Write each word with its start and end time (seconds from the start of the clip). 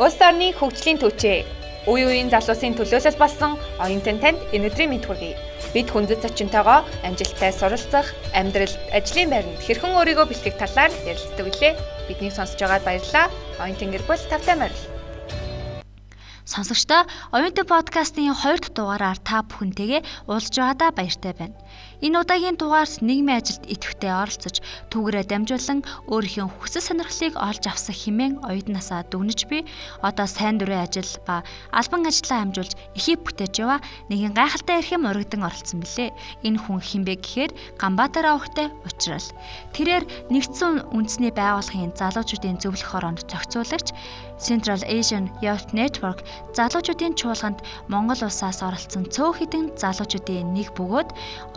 Улс 0.00 0.16
орны 0.24 0.48
хөгжлийн 0.56 0.96
төвчээ. 0.96 1.44
Үе 1.84 2.04
үеийн 2.08 2.32
залуусын 2.32 2.72
төлөөлөл 2.72 3.20
болсон 3.20 3.60
оюутан 3.84 4.16
танд 4.16 4.40
өнөөдрийн 4.56 4.96
мэд 4.96 5.04
хүргэе. 5.04 5.36
Бид 5.76 5.92
хүндэт 5.92 6.24
зочинтойгоо 6.24 6.88
амжилттай 7.04 7.52
суралцах, 7.52 8.08
амьдралд, 8.32 8.80
ажлын 8.96 9.28
байранд 9.28 9.60
хэрхэн 9.60 9.92
өөрийгөө 9.92 10.24
бэлтгэх 10.32 10.56
талаар 10.56 10.92
ярилцдаг 11.04 11.44
билээ. 11.44 11.76
Биднийг 12.08 12.32
сонсож 12.32 12.56
байгаад 12.56 12.88
баярлалаа. 12.88 13.28
Оюутан 13.60 13.92
гэр 13.92 14.04
бүл 14.08 14.24
тавтай 14.24 14.56
морил. 14.56 14.84
Сонсогчдоо 16.48 17.04
оюутан 17.36 17.68
подкастын 17.68 18.32
2 18.32 18.56
дахь 18.56 18.72
дугаараар 18.72 19.20
та 19.20 19.44
бүхэнтэйгээ 19.44 20.00
уулзж 20.32 20.56
байгаадаа 20.56 20.90
баяртай 20.96 21.32
байна. 21.36 21.60
Энэ 22.00 22.16
удаагийн 22.24 22.56
дугаарт 22.56 23.04
нийгмийн 23.04 23.44
ажилд 23.44 23.68
идэвхтэй 23.68 24.08
оролцож 24.08 24.64
түүгээрээ 24.88 25.24
дамжуулан 25.28 25.84
өөрийнхөө 26.08 26.48
хүсэл 26.48 26.80
сонирхлыг 26.88 27.36
олж 27.36 27.64
авсан 27.68 27.92
хэмээн 27.92 28.34
оюутнасаа 28.40 29.04
дүгнэж 29.12 29.40
би 29.52 29.68
одоо 30.00 30.24
сайн 30.24 30.56
дурын 30.56 30.88
ажил 30.88 31.12
ба 31.28 31.44
албан 31.76 32.08
ажлаа 32.08 32.40
хамжуулж 32.40 32.72
эхийг 32.96 33.20
бүтээж 33.20 33.54
яваа 33.60 33.84
нэгэн 34.08 34.32
гайхалтай 34.32 34.80
эрхэм 34.80 35.04
урагдан 35.04 35.44
оролцсон 35.44 35.84
билээ. 35.84 36.16
Энэ 36.40 36.58
хүн 36.64 36.80
хинбэ 36.80 37.20
гэхээр 37.20 37.52
Ганбаатар 37.76 38.26
авахтай 38.32 38.72
уучрал. 38.80 39.28
Тэрээр 39.76 40.04
нэгдсэн 40.32 40.88
үндэсний 40.96 41.32
байгууллагын 41.36 41.92
залуучуудын 42.00 42.56
зөвлөх 42.64 42.88
хороонд 42.96 43.28
зохицуулагч 43.28 43.92
Central 44.40 44.80
Asian 44.88 45.28
Youth 45.44 45.68
Network 45.76 46.24
залуучуудын 46.56 47.12
чуулганд 47.12 47.60
Монгол 47.92 48.24
улсаас 48.24 48.64
оролцсон 48.64 49.04
цөөх 49.12 49.44
хідэн 49.44 49.76
залуучуудын 49.76 50.56
нэг 50.56 50.72
бөгөөд 50.72 51.12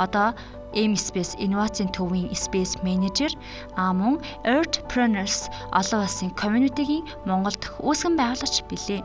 одоо 0.06 0.30
M 0.74 0.98
Space 0.98 1.38
инновацийн 1.38 1.90
төвийн 1.94 2.34
Space 2.34 2.76
Manager 2.86 3.32
а 3.78 3.94
мөн 3.94 4.18
Earthpreneurs 4.44 5.50
олон 5.72 6.02
улсын 6.06 6.32
community-гийн 6.42 7.06
Монгол 7.30 7.56
дахь 7.58 7.78
үүсгэн 7.80 8.18
байгуулагч 8.18 8.66
билээ. 8.70 9.02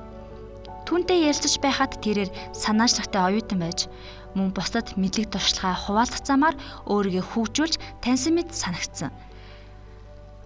Түүнтэй 0.88 1.28
ярилцаж 1.28 1.54
байхад 1.60 2.00
тэрээр 2.00 2.32
санаачлагтай 2.56 3.20
оюутан 3.20 3.60
байж 3.60 3.80
мөн 4.32 4.48
бусдад 4.56 4.96
мэдлэг 4.96 5.28
туршлагаа 5.28 5.76
хуваалцах 5.76 6.24
замаар 6.24 6.56
өөрийгөө 6.88 7.24
хөгжүүлж 7.28 7.74
таньсан 8.00 8.32
мэт 8.40 8.48
санагдсан. 8.56 9.12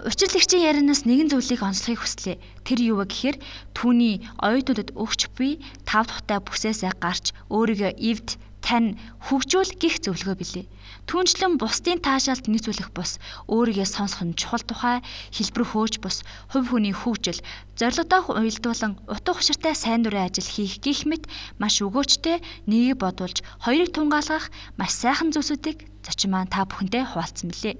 Учирлагчийн 0.03 0.67
ярианаас 0.67 1.06
нэгэн 1.06 1.30
зүйлийг 1.30 1.62
онцлохыг 1.62 2.03
хүслээ. 2.03 2.42
Тэр 2.67 2.78
юу 2.91 2.97
вэ 2.98 3.06
гэхээр 3.06 3.36
түүний 3.70 4.27
оюутнуудад 4.42 4.91
өгч 4.98 5.30
буй 5.39 5.62
тав 5.86 6.11
тухтай 6.11 6.42
бүсээсээ 6.42 6.98
гарч 6.98 7.30
өөрийгөө 7.55 7.92
эвд 8.03 8.34
тань 8.62 8.94
хөгжүүл 9.27 9.72
гих 9.82 10.00
зөвлөгөө 10.06 10.36
билээ. 10.38 10.66
Түүнчлэн 11.10 11.58
бусдын 11.58 11.98
таашаалд 11.98 12.46
нийцүүлэх 12.46 12.94
бус 12.94 13.18
өөрийгөө 13.50 13.88
сонсох 13.91 14.22
нь 14.22 14.38
чухал 14.38 14.62
тухай 14.62 15.02
хэлбэр 15.34 15.64
хөөж 15.66 15.94
бус 15.98 16.22
хувь 16.55 16.70
хүний 16.70 16.94
хөгжил 16.94 17.42
зорилгодоо 17.74 18.38
уялдуулан 18.38 18.92
утга 19.10 19.34
учиртай 19.34 19.74
сайн 19.74 20.06
дурын 20.06 20.30
ажил 20.30 20.46
хийх 20.46 20.78
гих 20.78 21.02
мэт 21.10 21.27
маш 21.58 21.83
өгөөчтэй 21.83 22.38
нэгийг 22.70 23.02
бодуулж 23.02 23.42
хоёрыг 23.66 23.90
тунгаалгах 23.90 24.46
маш 24.78 24.92
сайхан 25.02 25.34
зүйлсүүдийг 25.34 25.78
зочин 26.06 26.30
маань 26.30 26.52
та 26.55 26.62
бүхэндээ 26.62 27.02
хуваалцсан 27.10 27.50
билээ. 27.50 27.77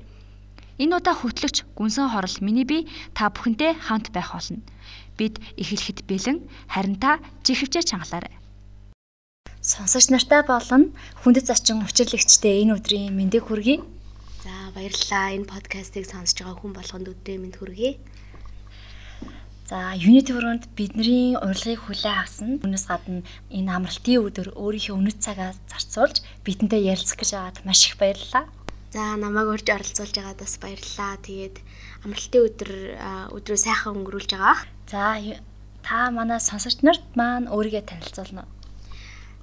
Энэ 0.83 0.98
удаа 0.98 1.14
хөтлөгч 1.14 1.56
Гүнсэн 1.78 2.10
хорол 2.10 2.36
миний 2.42 2.66
би 2.66 2.91
та 3.14 3.30
бүхэнтэй 3.30 3.78
хамт 3.86 4.10
байх 4.10 4.34
болно. 4.34 4.58
Бид 5.14 5.38
эхлэхэд 5.60 6.03
бэлэн 6.10 6.38
харин 6.66 6.97
та 6.98 7.22
жихвчээ 7.47 7.86
чангалаарай. 7.86 8.41
Сонсогч 9.62 10.10
нартай 10.10 10.42
болон 10.42 10.91
хүндэт 11.22 11.46
зочин 11.46 11.86
учирлагчтай 11.86 12.66
энэ 12.66 12.82
өдрийн 12.82 13.14
мэндийг 13.14 13.46
хүргэе. 13.46 13.78
За 14.42 14.74
баярлалаа. 14.74 15.38
Энэ 15.38 15.46
подкастыг 15.46 16.03
сонсож 16.03 16.34
байгаа 16.34 16.59
хүн 16.59 16.75
болгонд 16.75 17.06
өдрийн 17.06 17.47
мэнд 17.47 17.62
хүргэе. 17.62 17.94
За 19.70 19.94
Unity 19.94 20.34
өрөөнд 20.34 20.66
бидний 20.75 21.38
урилгыг 21.38 21.78
хүлээн 21.78 22.19
авсан. 22.26 22.59
Үүнээс 22.59 22.91
гадна 22.91 23.22
энэ 23.54 23.70
амралтын 23.70 24.19
өдөр 24.26 24.50
өөрийнхөө 24.59 24.98
үнэт 24.98 25.22
цагаа 25.22 25.54
зарцуулж 25.70 26.26
бидэнтэй 26.42 26.82
ярилцах 26.91 27.22
гэж 27.22 27.31
байгаад 27.31 27.62
маш 27.62 27.87
их 27.87 27.94
баярлалаа. 28.03 28.50
За 28.91 29.14
намайг 29.14 29.47
урьж 29.47 29.70
оролцуулж 29.70 30.10
байгаад 30.19 30.42
бас 30.42 30.58
баярлалаа. 30.58 31.22
Тэгээд 31.22 31.56
амралтын 32.03 32.42
өдөр 32.50 32.70
өдрөө 33.31 33.58
сайхан 33.62 33.94
өнгөрүүлж 33.94 34.31
байгаа. 34.34 34.58
За 34.91 35.22
та 35.87 36.10
манай 36.10 36.42
сонсогч 36.42 36.82
нарт 36.82 37.06
маань 37.14 37.47
өөрийгөө 37.47 37.87
танилцуулна 37.87 38.42
уу? 38.42 38.62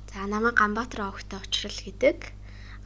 За 0.10 0.26
намайг 0.26 0.58
Ганбаатар 0.58 1.02
овогтой 1.06 1.38
учрал 1.38 1.78
гэдэг 1.86 2.34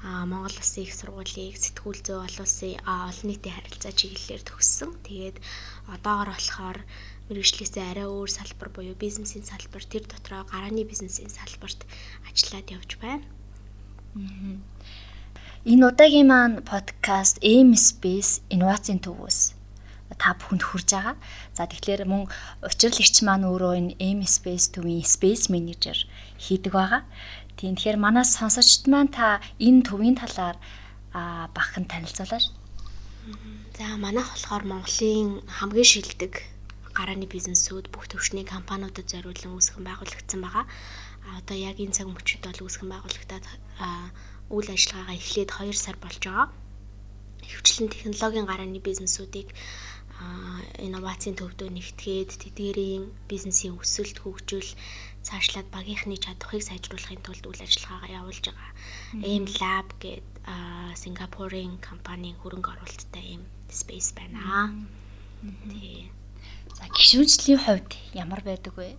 а 0.03 0.25
Монгол 0.28 0.51
Улсын 0.59 0.84
их 0.84 0.91
сургуулийг 0.91 1.56
сэтгүүл 1.56 2.03
зүй 2.03 2.19
олон 2.19 2.44
улсын 2.44 2.75
олон 2.84 3.28
нийтийн 3.31 3.56
харилцаа 3.56 3.95
чиглэлээр 3.95 4.44
төгссөн. 4.44 4.91
Тэгээд 5.07 5.39
одоогор 5.88 6.35
болохоор 6.35 6.79
мэрэгчлээсээ 7.31 7.85
арай 7.88 8.07
өөр 8.11 8.28
салбар 8.28 8.69
буюу 8.75 9.00
бизнесийн 9.00 9.47
салбар 9.47 9.84
тэр 9.88 10.03
дотроо 10.03 10.44
гарааны 10.51 10.84
бизнесийн 10.84 11.31
салбарт 11.31 11.88
ажиллаад 12.28 12.67
явж 12.75 12.91
байна. 13.00 13.23
Энэ 15.63 15.88
удаагийн 15.88 16.28
маань 16.28 16.59
подкаст 16.67 17.40
Aim 17.40 17.72
Space 17.79 18.44
инновацийн 18.51 19.00
төвөөс 19.00 19.55
та 20.19 20.35
бүхэнд 20.35 20.63
хүрж 20.67 20.90
байгаа. 20.91 21.16
За 21.55 21.63
тэгэхээр 21.72 22.03
мөн 22.03 22.28
учирлагч 22.61 23.23
маань 23.23 23.47
өөрөө 23.47 23.73
энэ 23.79 23.95
Aim 24.03 24.19
Space 24.28 24.67
төвийн 24.75 25.07
Space 25.07 25.47
Manager 25.47 25.97
хийдэг 26.46 26.74
байгаа. 26.76 27.02
Тийм 27.58 27.74
тэгэхээр 27.76 28.00
манай 28.06 28.26
сонсогчд 28.26 28.84
маань 28.92 29.12
та 29.18 29.26
энэ 29.68 29.86
төвийн 29.88 30.18
талаар 30.22 30.58
а 31.14 31.48
бахан 31.56 31.86
танилцуулаач. 31.92 32.46
За 33.78 33.86
манайх 34.06 34.28
болохоор 34.31 34.64
Монголын 34.72 35.30
хамгийн 35.58 35.90
шилдэг 35.92 36.34
гарааны 36.98 37.26
бизнесүүд 37.36 37.86
бүх 37.94 38.06
төвшний 38.12 38.46
компаниудад 38.46 39.08
зориулан 39.09 39.56
үүсгэн 39.58 39.84
байгуулагдсан 39.86 40.40
байгаа. 40.44 40.66
Одоо 41.40 41.58
яг 41.70 41.78
энэ 41.80 41.96
цаг 41.98 42.08
мөчид 42.12 42.42
бол 42.46 42.64
үүсгэн 42.66 42.90
байгуулагдаад 42.92 43.46
үйл 44.56 44.70
ажиллагаагаа 44.76 45.18
эхлээд 45.18 45.50
2 45.58 45.74
сар 45.86 45.98
болж 46.02 46.22
байгаа. 46.26 46.48
Хөвчлэн 47.50 47.90
технологийн 47.94 48.50
гарааны 48.50 48.80
бизнесүүдийг 48.84 49.50
инновацийн 50.86 51.36
төвдөө 51.40 51.70
нэгтгээд 51.74 52.30
тэдгээрийн 52.44 53.03
бизнесийн 53.32 53.74
өсөлт 53.82 54.18
хөгжил 54.22 54.70
цаашлаад 55.28 55.67
багийнхны 55.75 56.16
чадварыг 56.25 56.63
сайжруулахын 56.66 57.23
тулд 57.23 57.44
үйл 57.50 57.66
ажиллагаагаа 57.66 58.17
явуулж 58.19 58.44
байгаа. 58.47 58.72
Aim 59.28 59.45
Lab 59.59 59.88
гэдэг 60.03 60.34
Сингапурын 61.01 61.73
компанийн 61.89 62.38
хөрөнгө 62.41 62.69
оруулалттай 62.73 63.25
ийм 63.34 63.44
space 63.79 64.11
байна. 64.19 64.41
Тий. 65.72 66.11
За 66.78 66.85
гişүнчлийн 66.97 67.61
хувьд 67.63 67.91
ямар 68.23 68.41
байдаг 68.50 68.73
вэ? 68.75 68.89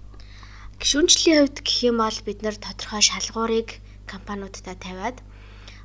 Гişүнчлийн 0.81 1.39
хувьд 1.41 1.59
гэх 1.67 1.79
юм 1.91 1.97
бол 2.01 2.19
бид 2.27 2.39
нэр 2.43 2.57
тодорхой 2.57 3.03
шалгуурыг 3.05 3.69
компаниудад 4.13 4.81
тавиад 4.87 5.19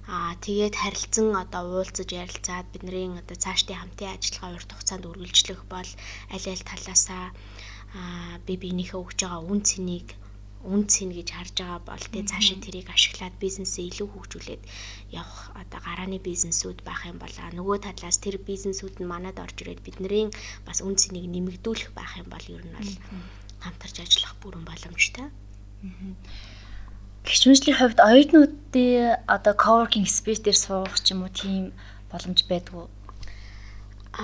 Аа 0.10 0.34
тэгээд 0.46 0.76
харилцан 0.82 1.28
одоо 1.44 1.64
уулзаж 1.70 2.10
ярилцаад 2.24 2.66
бидний 2.74 3.14
одоо 3.22 3.38
цаашдын 3.44 3.78
хамтын 3.80 4.10
ажиллагаа 4.18 4.56
урт 4.58 4.70
хугацаанд 4.74 5.06
үргэлжлэх 5.10 5.62
бол 5.74 5.90
аль 6.34 6.48
аль 6.54 6.68
талаасаа 6.70 7.26
аа 8.00 8.36
би 8.46 8.54
биенийхээ 8.62 9.02
өгж 9.04 9.20
байгаа 9.22 9.46
үн 9.52 9.62
цэнийг 9.70 10.08
үн 10.64 10.82
цэн 10.92 11.10
гэж 11.16 11.28
харж 11.32 11.56
байгаа 11.64 11.82
бол 11.88 12.04
тэгээ 12.04 12.30
цаашаа 12.32 12.60
тэрийг 12.60 12.88
ашиглаад 12.92 13.36
бизнесээ 13.40 13.86
илүү 13.90 14.08
хөгжүүлээд 14.12 14.64
явах 15.16 15.56
одоо 15.56 15.80
гарааны 15.88 16.20
бизнесүүд 16.20 16.80
байх 16.84 17.02
юм 17.08 17.18
бол 17.22 17.36
нөгөө 17.60 17.78
талаас 17.88 18.18
тэр 18.20 18.36
бизнесүүд 18.44 19.00
нь 19.00 19.12
манад 19.12 19.40
орж 19.40 19.56
ирээд 19.64 19.86
бидний 19.86 20.28
бас 20.68 20.84
үн 20.84 21.00
цэнийг 21.00 21.32
нэмэгдүүлэх 21.32 21.92
байх 21.96 22.12
юм 22.20 22.28
бол 22.28 22.46
ер 22.52 22.64
нь 22.68 22.76
бол 22.76 22.92
хамтарч 23.64 23.96
ажиллах 24.04 24.36
бүрэн 24.44 24.64
боломжтой. 24.68 25.28
Аа 25.32 26.60
гişүнжлийн 27.28 27.78
хувьд 27.78 28.00
оюутнуудын 28.10 29.20
одоо 29.36 29.54
coworking 29.64 30.08
space 30.18 30.42
дээр 30.44 30.60
суух 30.66 30.96
ч 31.04 31.12
юм 31.14 31.22
уу 31.24 31.32
тийм 31.40 31.64
боломж 32.12 32.40
байдгүй. 32.52 32.86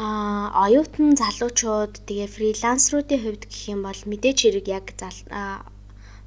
Аа 0.01 0.45
оюутан 0.65 1.13
залуучууд 1.21 1.94
тэгээ 2.07 2.30
фрилансеруудын 2.36 3.21
хувьд 3.21 3.44
гэх 3.51 3.63
юм 3.74 3.81
бол 3.88 4.01
мэдээч 4.09 4.39
хэрэг 4.42 4.65
яг 4.80 4.86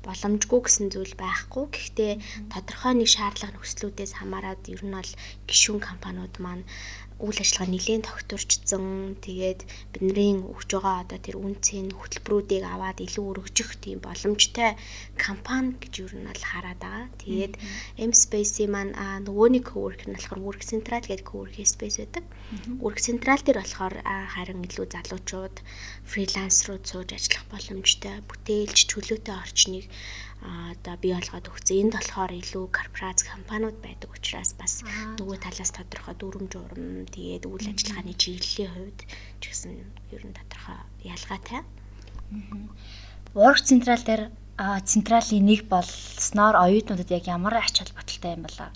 боломжгүй 0.08 0.60
гэсэн 0.64 0.87
зүйл 0.88 1.14
байхгүй. 1.20 1.64
Гэхдээ 1.69 2.12
тодорхой 2.52 2.93
нэг 2.96 3.08
шаардлага 3.12 3.52
нөхцлүүдээс 3.55 4.12
хамаарат 4.16 4.64
ер 4.72 4.81
нь 4.81 4.96
бол 4.96 5.12
гишүүн 5.44 5.81
компаниуд 5.84 6.34
маань 6.40 6.64
үйл 7.19 7.38
ажиллагаа 7.43 7.70
нэлээд 7.75 8.06
тогтворчсон. 8.06 9.19
Тэгээд 9.26 9.61
бидний 9.91 10.38
өгж 10.38 10.70
байгаа 10.70 11.03
одоо 11.03 11.19
тэр 11.19 11.37
үнцийн 11.43 11.91
хөтөлбөрүүдийг 11.91 12.62
аваад 12.62 13.03
илүү 13.03 13.25
өргөжих 13.31 13.70
тийм 13.82 13.99
боломжтой 13.99 14.79
компани 15.19 15.75
гэж 15.82 15.93
юу 16.06 16.11
нь 16.15 16.31
бол 16.31 16.44
хараад 16.50 16.79
байгаа. 16.79 17.06
Тэгээд 17.19 17.55
M 17.99 18.12
Space-ийн 18.15 18.70
маань 18.70 18.94
нөгөө 19.26 19.49
нэг 19.50 19.65
cowork 19.67 20.06
нь 20.06 20.15
болохоор 20.15 20.47
Work 20.47 20.62
Central 20.62 21.03
гэдэг 21.03 21.26
coworking 21.26 21.67
space 21.67 21.99
байдаг. 21.99 22.25
Work 22.79 22.99
Central 23.03 23.38
дээр 23.43 23.59
болохоор 23.67 23.94
харин 24.06 24.62
илүү 24.62 24.87
залуучууд 24.94 25.56
фрилансерууд 26.06 26.85
сууж 26.87 27.09
ажиллах 27.19 27.44
боломжтой, 27.50 28.23
бүтээлч 28.31 28.79
чөлөөтэй 28.91 29.35
орчныг 29.35 29.85
одоо 30.43 30.94
бий 31.02 31.12
болгоод 31.14 31.50
өгсөн. 31.50 31.90
Энд 31.90 31.94
болохоор 31.99 32.32
илүү 32.32 32.64
корпорац 32.70 33.26
компаниуд 33.26 33.76
байдаг 33.82 34.11
учраас 34.14 34.55
бас 34.55 34.87
нөгөө 35.19 35.38
талаас 35.43 35.73
тодорхой 35.75 36.14
дүрм 36.14 36.46
журам 36.46 37.06
тэгээд 37.11 37.44
үйл 37.50 37.67
ажиллагааны 37.73 38.14
чиглэлийн 38.14 38.70
хувьд 38.70 39.00
ч 39.40 39.43
гэсэн 39.50 39.73
ер 40.14 40.23
нь 40.23 40.37
тодорхой 40.38 40.79
ялгаатай. 41.02 41.61
Ураг 43.35 43.61
централ 43.67 44.02
дээр 44.06 44.23
централийн 44.58 45.46
нэг 45.46 45.67
болсноор 45.67 46.55
оюутнуудад 46.55 47.11
яг 47.11 47.25
ямар 47.26 47.58
ач 47.58 47.82
холбогдолтой 47.82 48.32
юм 48.38 48.43
болоо? 48.46 48.70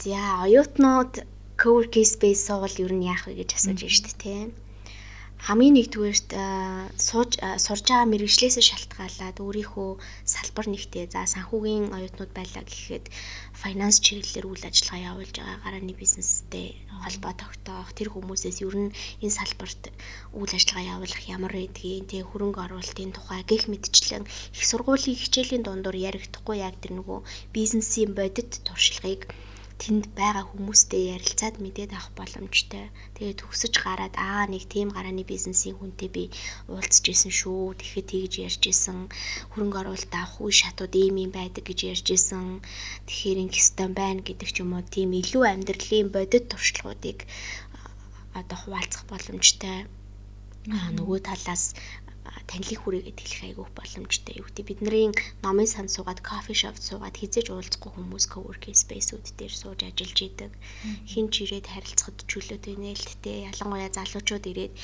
За 0.00 0.44
оюутнууд 0.44 1.24
coworking 1.60 2.08
space 2.08 2.48
суувал 2.48 2.74
ер 2.80 2.92
нь 2.96 3.04
яах 3.04 3.28
вэ 3.28 3.44
гэж 3.44 3.50
асууж 3.56 3.80
байна 3.84 3.96
шүү 3.96 4.16
дээ 4.24 4.42
хамгийн 5.42 5.74
нэгдүгээрт 5.74 6.30
сууж 7.08 7.32
сурж 7.64 7.84
байгаа 7.90 8.06
мэрэгчлээсээ 8.14 8.62
шалтгаалаад 8.70 9.36
өөрийнхөө 9.42 9.90
салбар 10.32 10.66
нэгтээ 10.70 11.04
за 11.10 11.26
санхүүгийн 11.34 11.90
оюутнууд 11.96 12.30
байлаа 12.38 12.62
гэхэд 12.62 13.10
финанс 13.62 13.98
чиглэлээр 14.06 14.46
үйл 14.46 14.64
ажиллагаа 14.70 15.06
явуулж 15.10 15.34
байгаа 15.34 15.58
гарааны 15.66 15.94
бизнестэй 15.98 16.66
холбоо 17.02 17.32
тогтоох 17.42 17.90
тэр 17.98 18.08
хүмүүсээс 18.14 18.62
ер 18.62 18.76
нь 18.86 18.94
энэ 19.24 19.36
салбарт 19.38 19.82
үйл 20.38 20.52
ажиллагаа 20.54 20.90
явуулах 20.94 21.22
ямар 21.36 21.52
байдгийг 21.58 22.06
тэг 22.06 22.22
хөрөнгө 22.30 22.62
оруулалтын 22.62 23.10
тухай 23.10 23.42
гэх 23.50 23.66
мэтчлэн 23.66 24.24
их 24.54 24.62
сургуулийн 24.70 25.18
хичээлийн 25.18 25.66
дундуур 25.66 25.96
яригдахгүй 26.08 26.56
яг 26.68 26.78
тэр 26.78 26.92
нөгөө 27.02 27.18
бизнесийн 27.56 28.14
бодит 28.14 28.50
туршлагыг 28.66 29.26
тэнд 29.82 30.14
байгаа 30.14 30.46
хүмүүстэй 30.46 31.02
ярилцаад 31.18 31.58
мэдээд 31.58 31.90
авах 31.90 32.14
боломжтой. 32.14 32.94
Тэгээд 33.18 33.40
төгсөж 33.42 33.74
гараад 33.82 34.14
аа 34.14 34.46
нэг 34.46 34.70
тийм 34.70 34.94
гарааны 34.94 35.26
бизнесийн 35.26 35.74
хүнтэй 35.74 36.10
би 36.16 36.24
уулзж 36.70 37.04
исэн 37.10 37.32
шүү. 37.40 37.74
Тэгэхэд 37.82 38.06
тэгж 38.10 38.32
ярьж 38.46 38.62
исэн. 38.70 38.98
Хөрөнгө 39.50 39.78
оруулалт 39.82 40.14
авах 40.14 40.38
үе 40.38 40.54
шатууд 40.54 40.94
ийм 40.94 41.16
юм 41.26 41.32
байдаг 41.34 41.64
гэж 41.66 41.78
ярьж 41.92 42.06
исэн. 42.14 42.62
Тэгэхээр 43.10 43.42
ингэстэн 43.44 43.90
байна 43.98 44.22
гэдэг 44.22 44.48
ч 44.54 44.56
юм 44.62 44.70
уу 44.78 44.86
тийм 44.86 45.10
илүү 45.18 45.44
амьдралын 45.50 46.08
бодит 46.14 46.44
туршлагуудыг 46.46 47.18
одоо 48.38 48.58
хуваалцах 48.62 49.02
боломжтой. 49.10 49.90
Аа 50.70 50.94
нөгөө 50.94 51.18
талаас 51.26 51.74
танилыг 52.50 52.80
хүрээгээд 52.82 53.18
хэлэх 53.20 53.42
айгүйх 53.46 53.70
боломжтой. 53.76 54.34
Юу 54.40 54.46
гэдэг 54.48 54.66
бидний 54.66 55.08
номын 55.44 55.68
сан 55.68 55.86
суугаад 55.92 56.20
кофе 56.20 56.54
шоп 56.54 56.76
суугаад 56.78 57.16
хизээж 57.18 57.46
уулзахгүй 57.50 57.90
хүмүүс 57.92 58.24
coworking 58.32 58.76
space-үүд 58.76 59.26
дээр 59.38 59.54
сууж 59.54 59.80
ажиллаж 59.84 60.18
идэг. 60.22 60.52
Хин 61.10 61.26
ч 61.32 61.34
ирээд 61.44 61.66
харилцахад 61.70 62.18
чөлөөтэй 62.30 62.74
нээлттэй. 62.78 63.48
Ялангуяа 63.50 63.90
залуучууд 63.94 64.44
ирээд 64.50 64.74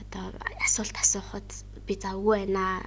одоо 0.00 0.24
асуулт 0.66 0.96
асуухад 0.98 1.48
би 1.86 1.94
за 2.02 2.10
үгүй 2.18 2.46
байна 2.46 2.82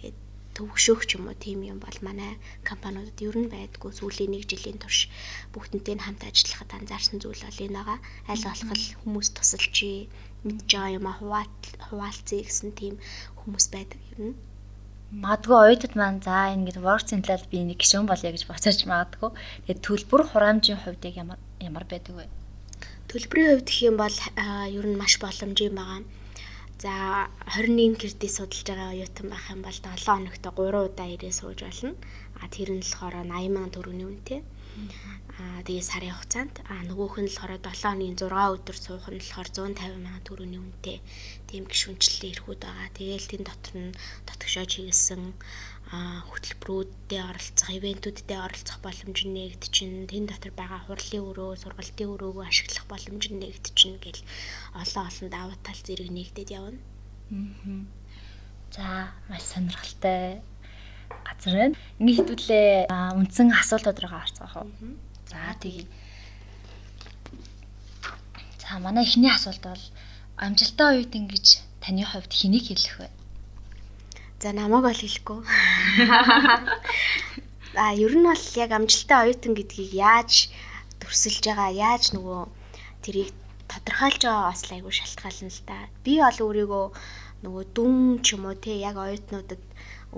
гэд 0.00 0.16
төвөгшөөх 0.56 1.02
ч 1.08 1.10
юм 1.16 1.24
уу 1.28 1.36
тийм 1.44 1.64
юм 1.72 1.78
бол 1.80 1.98
манай 2.04 2.32
компаниудад 2.68 3.18
ер 3.24 3.36
нь 3.40 3.52
байдгүй 3.54 3.92
сүүлийн 3.96 4.32
нэг 4.36 4.44
жилийн 4.50 4.78
турш 4.80 5.08
бүгднтэй 5.52 5.96
хамт 5.96 6.22
ажиллахад 6.28 6.70
анзаарсан 6.76 7.18
зүйл 7.20 7.42
бол 7.44 7.64
энэ 7.64 7.76
байгаа. 7.78 7.98
Аль 8.32 8.44
болох 8.44 8.68
хүмүүс 9.00 9.28
тусалчий 9.32 9.96
мэдж 10.44 10.68
байгаа 10.74 10.96
юм 10.98 11.06
а 11.08 11.14
хуваалцъя 11.86 12.42
гэсэн 12.44 12.70
тийм 12.80 12.94
хүмүүс 13.42 13.66
байдаг 13.74 14.00
нь. 14.18 14.34
Магадгүй 15.12 15.58
оюутад 15.60 15.92
маань 16.00 16.24
за 16.24 16.56
ингэж 16.56 16.76
work 16.86 17.04
central 17.12 17.42
би 17.52 17.58
нэг 17.68 17.78
гишүүн 17.82 18.08
болъё 18.08 18.32
гэж 18.32 18.48
бодсооч 18.48 18.80
магадгүй. 18.88 19.30
Тэгээд 19.68 19.84
төлбөр 19.86 20.22
хураамжийн 20.30 20.80
хувьд 20.80 21.04
ямар 21.22 21.40
ямар 21.60 21.84
байдаг 21.84 22.14
вэ? 22.16 22.26
Төлбөрийн 23.12 23.50
хувьд 23.52 23.68
гэх 23.68 23.80
юм 23.90 23.96
бол 24.00 24.16
ер 24.78 24.86
нь 24.88 24.96
маш 24.96 25.20
боломжийн 25.20 25.76
байгаа. 25.76 26.00
За 26.82 27.28
21 27.54 28.00
кредит 28.00 28.32
судалж 28.32 28.66
байгаа 28.66 28.90
оюутан 28.96 29.26
байх 29.30 29.46
юм 29.54 29.60
бол 29.62 29.78
7 29.84 30.00
хоногт 30.08 30.42
3 30.42 30.88
удаа 30.88 31.08
ирээ 31.14 31.32
сууж 31.40 31.60
болно. 31.62 31.92
А 32.40 32.48
тэр 32.48 32.72
нь 32.72 32.80
болохоор 32.80 33.14
80 33.20 33.52
сая 33.52 33.68
төгрөгийн 33.74 34.08
үнэтэй. 34.08 34.40
Аа 35.38 35.60
тэгээ 35.66 35.84
сарын 35.90 36.16
хугацаанд 36.16 36.54
аа 36.72 36.82
нөгөөх 36.88 37.14
нь 37.20 37.28
болохоор 37.28 37.52
7 37.60 37.84
хоногийн 37.84 38.16
6 38.16 38.56
өдөр 38.56 38.76
суух 38.84 39.06
нь 39.12 39.20
болохоор 39.20 39.48
150 39.52 39.78
сая 39.78 40.24
төгрөгийн 40.26 40.64
үнэтэй. 40.64 40.98
Тийм 41.52 41.68
гişүнчлэлтэй 41.68 42.32
эрхүүд 42.32 42.60
байгаа. 42.64 42.88
Тэгээл 42.96 43.28
тэн 43.28 43.42
дотор 43.44 43.74
нь 43.76 43.96
дотгошоо 44.24 44.64
чиглэсэн 44.72 45.36
хөтөлбөрүүдэд 45.92 47.20
оролцох, 47.20 47.68
ивентүүдэд 47.76 48.30
оролцох 48.32 48.80
боломж 48.80 49.18
нэгдчихэн, 49.28 50.08
тэн 50.08 50.24
дотор 50.24 50.52
байгаа 50.56 50.80
хурлын 50.88 51.28
өрөө, 51.28 51.60
сургалтын 51.60 52.08
өрөөг 52.08 52.48
ашиглах 52.48 52.88
боломж 52.88 53.24
нэгдчихэн 53.28 54.00
гэл 54.00 54.24
олон 54.80 55.04
олон 55.04 55.28
давуу 55.28 55.56
тал 55.60 55.80
зэрэг 55.84 56.08
нэгдээд 56.08 56.48
явна. 56.56 56.80
Аа. 57.28 57.84
За, 58.72 59.12
маш 59.28 59.44
сонирхолтой 59.52 60.40
газар 61.28 61.54
байна. 61.60 61.76
Ингээ 62.00 62.16
хэдүүлээ 62.16 62.88
үндсэн 63.20 63.52
асуултууд 63.52 64.00
руугаа 64.00 64.24
орцгоох 64.24 64.56
уу? 64.64 64.72
За, 65.28 65.52
тэгье. 65.60 65.84
За, 68.56 68.80
манай 68.80 69.04
эхний 69.04 69.28
асуулт 69.28 69.60
бол 69.60 69.84
амжилттай 70.44 70.88
үед 70.98 71.12
ингэж 71.14 71.46
таны 71.82 72.02
хувьд 72.02 72.32
хэнийг 72.34 72.66
хэлэх 72.66 72.96
вэ? 72.98 73.08
За 74.42 74.50
намайг 74.50 74.82
бол 74.86 75.00
хэлэхгүй. 75.02 75.40
А 77.78 77.94
ер 78.04 78.12
нь 78.18 78.26
бол 78.26 78.44
яг 78.64 78.70
амжилттай 78.74 79.18
оюутан 79.22 79.54
гэдгийг 79.54 79.92
яаж 79.94 80.50
төрсөлж 81.00 81.42
байгаа, 81.46 81.70
яаж 81.72 82.04
нөгөө 82.12 82.40
тэрийг 83.06 83.30
тодорхойлж 83.70 84.22
байгаа 84.26 84.50
бас 84.50 84.62
айгүй 84.66 84.92
шалтгаална 84.98 85.50
л 85.54 85.62
да. 85.70 85.78
Би 86.04 86.18
бол 86.18 86.38
өөрийгөө 86.46 86.86
нөгөө 87.46 87.64
дүн 87.76 87.94
ч 88.24 88.34
юм 88.34 88.44
уу 88.50 88.58
те 88.58 88.72
яг 88.82 88.96
оюутнуудад 88.98 89.62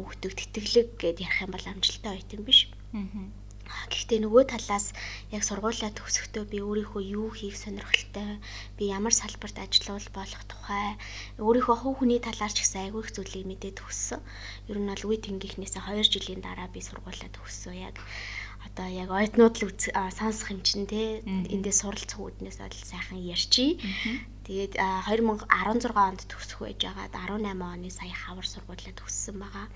өгдөг 0.00 0.32
тэтгэлэг 0.40 0.88
гэдээ 0.98 1.28
ярих 1.28 1.44
юм 1.44 1.52
бол 1.52 1.66
амжилттай 1.68 2.10
оюутан 2.16 2.42
биш. 2.48 2.58
Аа 2.96 3.43
Гэхдээ 3.92 4.18
нөгөө 4.24 4.44
талаас 4.52 4.86
яг 5.32 5.42
сургуулаа 5.44 5.90
төгсөхдөө 5.96 6.44
би 6.52 6.58
өөрийнхөө 6.64 7.02
юу 7.16 7.28
хийх 7.32 7.56
сонирхолтой, 7.60 8.40
би 8.76 8.84
ямар 8.92 9.14
салбарт 9.16 9.56
ажиллавал 9.60 10.08
болох 10.12 10.42
тухай, 10.50 10.96
өөрийнхөө 11.40 11.76
хувь 11.80 11.98
хүний 12.00 12.20
талаар 12.20 12.52
ч 12.52 12.64
гэсэн 12.64 12.80
айгүй 12.88 13.02
их 13.04 13.14
зүйлийг 13.16 13.46
мэдээд 13.48 13.78
төгссөн. 13.80 14.20
Ер 14.70 14.78
нь 14.80 14.90
бол 14.90 15.04
үе 15.08 15.18
тэнгийнхнээсээ 15.20 15.82
2 15.88 16.12
жилийн 16.12 16.40
дараа 16.44 16.68
би 16.68 16.80
сургуулаа 16.84 17.30
төгссөн. 17.32 17.74
Яг 17.88 17.96
одоо 18.64 18.88
яг 18.88 19.10
оюутнууд 19.12 19.56
л 19.60 19.72
сонсох 20.18 20.48
юм 20.54 20.60
чинь 20.64 20.88
те 20.88 21.20
эндээ 21.24 21.74
суралцах 21.76 22.20
үүднээс 22.20 22.58
бол 22.64 22.78
сайхан 22.90 23.20
ярьчий. 23.20 23.76
Тэгээд 24.48 24.76
2016 24.76 25.92
онд 25.92 26.20
төгсөх 26.28 26.60
байж 26.64 26.80
байгаад 26.84 27.12
18 27.12 27.60
оны 27.60 27.88
сая 27.92 28.12
хавар 28.12 28.46
сургуулаа 28.48 28.94
төгссөн 28.96 29.36
байгаа. 29.40 29.66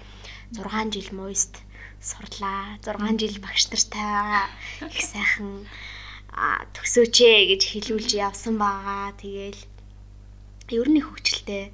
6 0.57 0.93
жил 0.93 1.11
муйст 1.17 1.61
сурлаа. 2.01 2.79
6 2.83 3.19
жил 3.19 3.37
багш 3.43 3.65
нартай 3.71 4.47
их 4.87 5.03
сайхан 5.03 5.67
төсөөчээ 6.77 7.39
гэж 7.51 7.63
хэлүүлж 7.73 8.11
явсан 8.15 8.55
байгаа. 8.63 9.17
Тэгээл 9.19 9.63
ер 10.79 10.89
нь 10.93 11.03
хөвчлөлтэй 11.03 11.65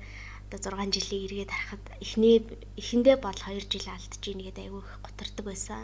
одоо 0.54 0.78
6 0.78 0.94
жилийн 0.96 1.24
эргээд 1.26 1.50
харахад 1.52 1.84
эхний 2.04 2.36
эхэндээ 2.80 3.16
бол 3.20 3.34
2 3.34 3.68
жил 3.72 3.86
алдж 3.90 4.22
ийн 4.30 4.40
гэдэг 4.46 4.64
айгүй 4.64 4.82
их 4.86 4.92
гутардаг 5.04 5.44
байсан. 5.50 5.82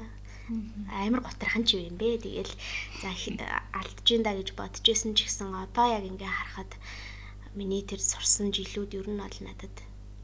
Амар 1.02 1.20
гутрахын 1.26 1.64
ч 1.68 1.70
юм 1.76 1.96
бэ. 2.00 2.22
Тэгээл 2.24 2.54
за 3.02 3.10
алдж 3.78 4.06
ийн 4.08 4.22
да 4.22 4.32
гэж 4.38 4.48
бодож 4.54 4.84
исэн 4.86 5.12
ч 5.18 5.26
гэсэн 5.26 5.50
одоо 5.52 5.86
яг 5.98 6.04
ингээ 6.06 6.32
харахад 6.32 6.72
миний 7.58 7.82
тэр 7.82 8.00
сурсан 8.00 8.54
жилүүд 8.54 8.94
ер 8.94 9.06
нь 9.10 9.20
бол 9.22 9.38
надад 9.42 9.76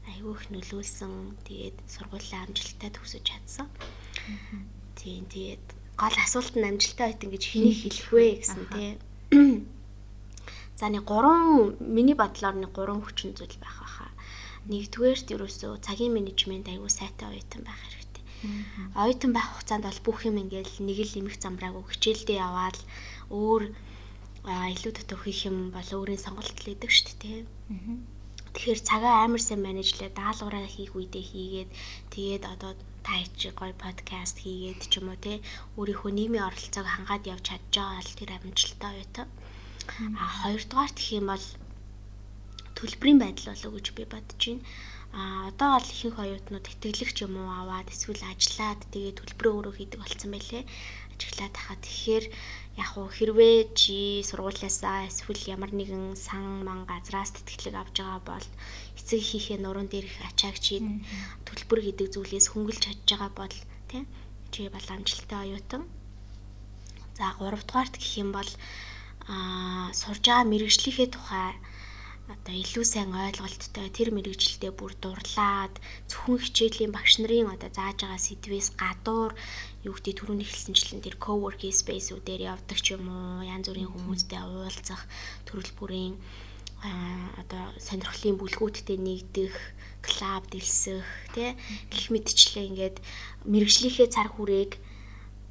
айгүй 0.07 0.33
их 0.35 0.43
нөлөөлсөн. 0.51 1.13
Тэгээд 1.47 1.77
сургуулаа 1.93 2.41
амжилттай 2.47 2.89
төгсөж 2.95 3.23
чадсан. 3.27 3.67
Тийм 4.99 5.23
тэгээд 5.31 5.65
гол 6.01 6.15
асуулт 6.25 6.53
нь 6.57 6.67
амжилттай 6.69 7.07
байт 7.09 7.21
гэж 7.33 7.43
хэнийг 7.47 7.77
хэлэх 7.81 8.09
вэ 8.13 8.25
гэсэн 8.41 8.63
тий. 8.73 8.91
За 10.79 10.85
нэг 10.93 11.03
гурван 11.09 11.73
миний 11.81 12.17
бодлоор 12.17 12.55
нэг 12.59 12.71
гурван 12.75 13.01
хүчин 13.01 13.33
зүйл 13.33 13.57
байх 13.57 13.77
байхаа. 13.81 14.11
Нэгдүгээрт 14.69 15.27
ерөөсөө 15.33 15.81
цагийн 15.85 16.13
менежмент 16.13 16.67
аягүй 16.69 16.91
сайтай 16.93 17.27
оюутан 17.33 17.61
байх 17.65 17.81
хэрэгтэй. 17.81 18.23
Оюутан 19.01 19.31
байх 19.33 19.47
хугацаанд 19.49 19.85
бол 19.87 20.01
бүх 20.05 20.19
юм 20.29 20.37
ингээл 20.43 20.75
нэг 20.85 20.97
л 21.01 21.19
эмх 21.19 21.35
замбраагүй 21.41 21.83
хичээлдээ 21.87 22.37
яваал 22.47 22.79
өөр 23.33 23.63
илүү 24.47 24.91
дотор 24.95 25.19
хийх 25.23 25.49
юм 25.49 25.57
бол 25.75 25.89
өөрийн 25.97 26.21
сонголт 26.21 26.57
л 26.61 26.71
идэг 26.71 26.91
шүү 26.93 27.15
дээ. 27.21 27.41
Тэгэхээр 28.53 28.81
цагаа 28.89 29.25
амар 29.25 29.41
сайн 29.43 29.61
менежлээ 29.65 30.13
даалгавраа 30.13 30.65
хийх 30.69 30.93
үедээ 30.95 31.25
хийгээд 31.31 31.69
тэгээд 32.13 32.43
одоо 32.53 32.71
та 33.07 33.23
чи 33.39 33.49
гоё 33.55 33.71
подкаст 33.85 34.35
хийгээд 34.43 34.81
ч 34.91 34.99
юм 34.99 35.07
уу 35.07 35.19
те 35.25 35.33
өөрийнхөө 35.79 36.11
нийгмийн 36.11 36.47
оролцоог 36.49 36.87
хангаад 36.91 37.23
явж 37.33 37.43
чадж 37.47 37.71
байгаа 37.71 38.03
бол 38.03 38.17
тэр 38.19 38.29
амжилттай 38.35 38.91
оюутан. 38.91 39.27
А 40.19 40.23
хоёрдугаар 40.39 40.91
гэх 40.91 41.09
юм 41.19 41.25
бол 41.31 41.45
төлбөрийн 42.77 43.19
байдал 43.23 43.47
болов 43.55 43.71
гэж 43.75 43.87
би 43.95 44.03
бодож 44.11 44.41
байна. 44.43 44.63
А 45.15 45.21
одоо 45.49 45.69
бол 45.79 45.87
ихэнх 45.93 46.17
оюутнууд 46.19 46.65
тэтгэлэгч 46.67 47.17
юм 47.23 47.33
уу 47.39 47.49
аваад 47.61 47.87
эсвэл 47.95 48.23
ажиллаад 48.27 48.81
тэгээд 48.91 49.19
төлбөрөө 49.23 49.53
өөрөө 49.55 49.73
хийдэг 49.79 49.99
болсон 50.03 50.29
байлээ. 50.35 50.63
Ажиглаад 51.17 51.55
хахад 51.57 51.81
тэгэхээр 51.81 52.25
яг 52.77 52.91
уу 52.93 53.09
хэрвээ 53.09 53.73
чи 53.79 54.21
сургуулиасаа 54.29 55.09
эсвэл 55.09 55.41
ямар 55.55 55.73
нэгэн 55.73 56.13
сан 56.13 56.61
ман 56.61 56.85
газраас 56.85 57.33
тэтгэлэг 57.33 57.73
авч 57.73 57.95
байгаа 58.05 58.21
бол 58.29 58.47
эцэг 58.99 59.21
хийхээ 59.25 59.57
нуруунд 59.61 59.89
дээрх 59.89 60.13
ачааг 60.29 60.61
чи 60.61 60.77
төлбөр 61.47 61.79
гэдэг 61.81 62.07
зүйлээс 62.13 62.47
хөнгөлж 62.53 62.81
чадж 62.85 63.09
байгаа 63.09 63.31
бол 63.33 63.55
тийм 63.89 64.05
чи 64.53 64.69
бол 64.69 64.87
амжилттай 64.93 65.39
оюутан. 65.41 65.83
За 67.17 67.33
3 67.33 67.65
дугаарт 67.65 67.93
гэх 67.97 68.13
юм 68.21 68.29
бол 68.37 68.51
аа 69.25 69.89
сурж 69.97 70.21
байгаа 70.21 70.45
мэрэгжлийнхээ 70.45 71.09
тухай 71.09 71.57
одоо 72.33 72.55
илүү 72.63 72.85
сайн 72.87 73.11
ойлголттой 73.15 73.87
тэр 73.97 74.09
мэрэгжилтэд 74.11 74.75
бүр 74.75 74.93
дурлаад 74.99 75.73
зөвхөн 76.11 76.43
хичээлийн 76.43 76.91
багш 76.91 77.13
нарын 77.23 77.53
одоо 77.55 77.71
зааж 77.71 77.97
байгаа 78.03 78.21
сэдвээс 78.27 78.69
гадуур 78.81 79.31
юу 79.87 79.93
гэдэг 79.95 80.15
түрүүний 80.19 80.47
хэлсэнчлэн 80.47 81.03
тэр 81.03 81.15
co-working 81.23 81.75
space-үүдээр 81.81 82.41
явдаг 82.51 82.79
ч 82.83 82.87
юм 82.95 83.07
уу 83.07 83.47
янз 83.47 83.65
бүрийн 83.71 83.91
хүмүүстэй 83.91 84.41
уулзах 84.43 85.01
төрөл 85.47 85.71
бүрийн 85.79 86.15
одоо 87.41 87.63
сонирхлын 87.87 88.37
бүлгүүдтэй 88.37 88.97
нэгдэх 89.01 89.55
клуб 90.05 90.43
дэлсэх 90.51 91.07
тий 91.33 91.55
гих 91.91 92.05
мэдчлээ 92.13 92.67
ингээд 92.69 92.97
мэрэгжлийнхээ 93.51 94.07
цар 94.13 94.29
хүрээг 94.35 94.71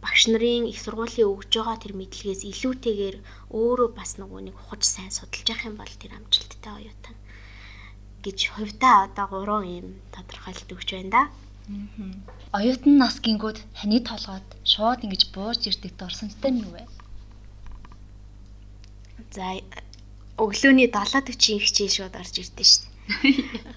багш 0.07 0.31
нарын 0.31 0.71
их 0.71 0.79
сургуулийн 0.79 1.27
өгж 1.35 1.51
байгаа 1.59 1.83
тэр 1.83 1.93
мэдлэгээс 1.99 2.43
илүүтэйгээр 2.47 3.17
өөрөө 3.59 3.91
бас 3.99 4.11
нөгөө 4.23 4.41
нэг 4.47 4.55
ухаж 4.55 4.83
сайн 4.87 5.11
судалж 5.11 5.47
явах 5.51 5.67
юм 5.67 5.75
бол 5.83 5.95
тэр 5.99 6.15
амжилттай 6.15 6.73
оюутан 6.79 7.17
гэж 8.23 8.39
хувьдаа 8.55 9.11
одоо 9.11 9.27
гурван 9.35 9.67
юм 9.67 9.89
тодорхойлт 10.15 10.71
өгч 10.71 10.89
байна 10.95 11.11
да. 11.11 11.23
Оюутан 12.55 12.95
нас 13.03 13.19
гингүүд 13.19 13.59
ханы 13.75 13.99
толгойд 14.07 14.47
шууд 14.63 15.03
ингэж 15.03 15.23
буурж 15.35 15.63
ирдэг 15.67 15.93
дурсамжтай 15.99 16.51
нь 16.55 16.63
юу 16.63 16.71
вэ? 16.79 16.87
За 19.35 19.59
өглөөний 20.39 20.87
7:40 20.87 21.67
хичээл 21.67 21.97
шууд 21.99 22.15
орж 22.15 22.35
ирдэ 22.43 22.63
шүү. 22.63 22.96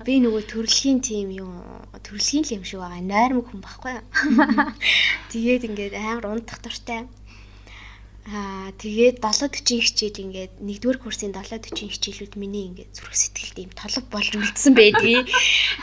Би 0.05 0.17
нөгөө 0.23 0.43
төрөлхийн 0.49 0.99
тим 1.05 1.29
юу 1.29 1.49
төрөлхийн 2.01 2.45
л 2.45 2.55
юм 2.57 2.63
шиг 2.65 2.81
байгаа. 2.81 3.01
Нойрмог 3.05 3.45
хүн 3.49 3.61
баггүй? 3.61 3.95
Тэгээд 5.31 5.67
ингээд 5.69 5.93
амар 5.93 6.25
унтах 6.33 6.59
дуртай. 6.65 7.05
Аа 8.29 8.69
тэгээд 8.81 9.21
740 9.21 9.85
хичээл 9.85 10.23
ингээд 10.25 10.53
1-р 10.61 10.97
курсын 11.01 11.33
740 11.33 11.93
хичээлүүд 11.93 12.33
миний 12.41 12.69
ингээд 12.69 12.93
зүрх 12.93 13.13
сэтгэлд 13.17 13.57
ийм 13.61 13.71
толб 13.73 14.05
болж 14.13 14.33
үлдсэн 14.37 14.73
байдгийг 14.77 15.25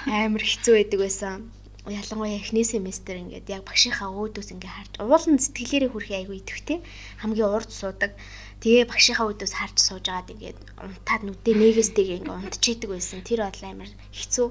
амар 0.06 0.42
хэцүү 0.42 0.74
байдаг 0.78 0.98
байсан. 1.02 1.38
Ялангуяа 1.86 2.42
эхний 2.42 2.66
семестр 2.66 3.14
ингээд 3.22 3.46
яг 3.46 3.62
багшийнхаа 3.62 4.10
өөдөөс 4.10 4.50
ингээд 4.50 4.74
харж 4.74 4.92
уулын 5.06 5.38
сэтгэлээрээ 5.38 5.90
хүрхий 5.94 6.16
айгүй 6.18 6.42
идэвхтэй 6.42 6.78
хамгийн 7.22 7.46
урд 7.46 7.70
суудаг. 7.70 8.10
Тэгээ 8.58 8.90
багшийнхаа 8.90 9.30
өөдөөс 9.30 9.54
харж 9.54 9.76
сууж 9.78 10.04
агаад 10.10 10.34
ингээд 10.34 10.58
унтаад 10.82 11.22
нүдээ 11.22 11.54
нээгээстэйг 11.54 12.08
ингээд 12.26 12.42
унтчихийдэг 12.42 12.90
байсан. 12.90 13.22
Тэр 13.22 13.46
бол 13.46 13.62
амар 13.70 13.90
хэцүү. 14.10 14.46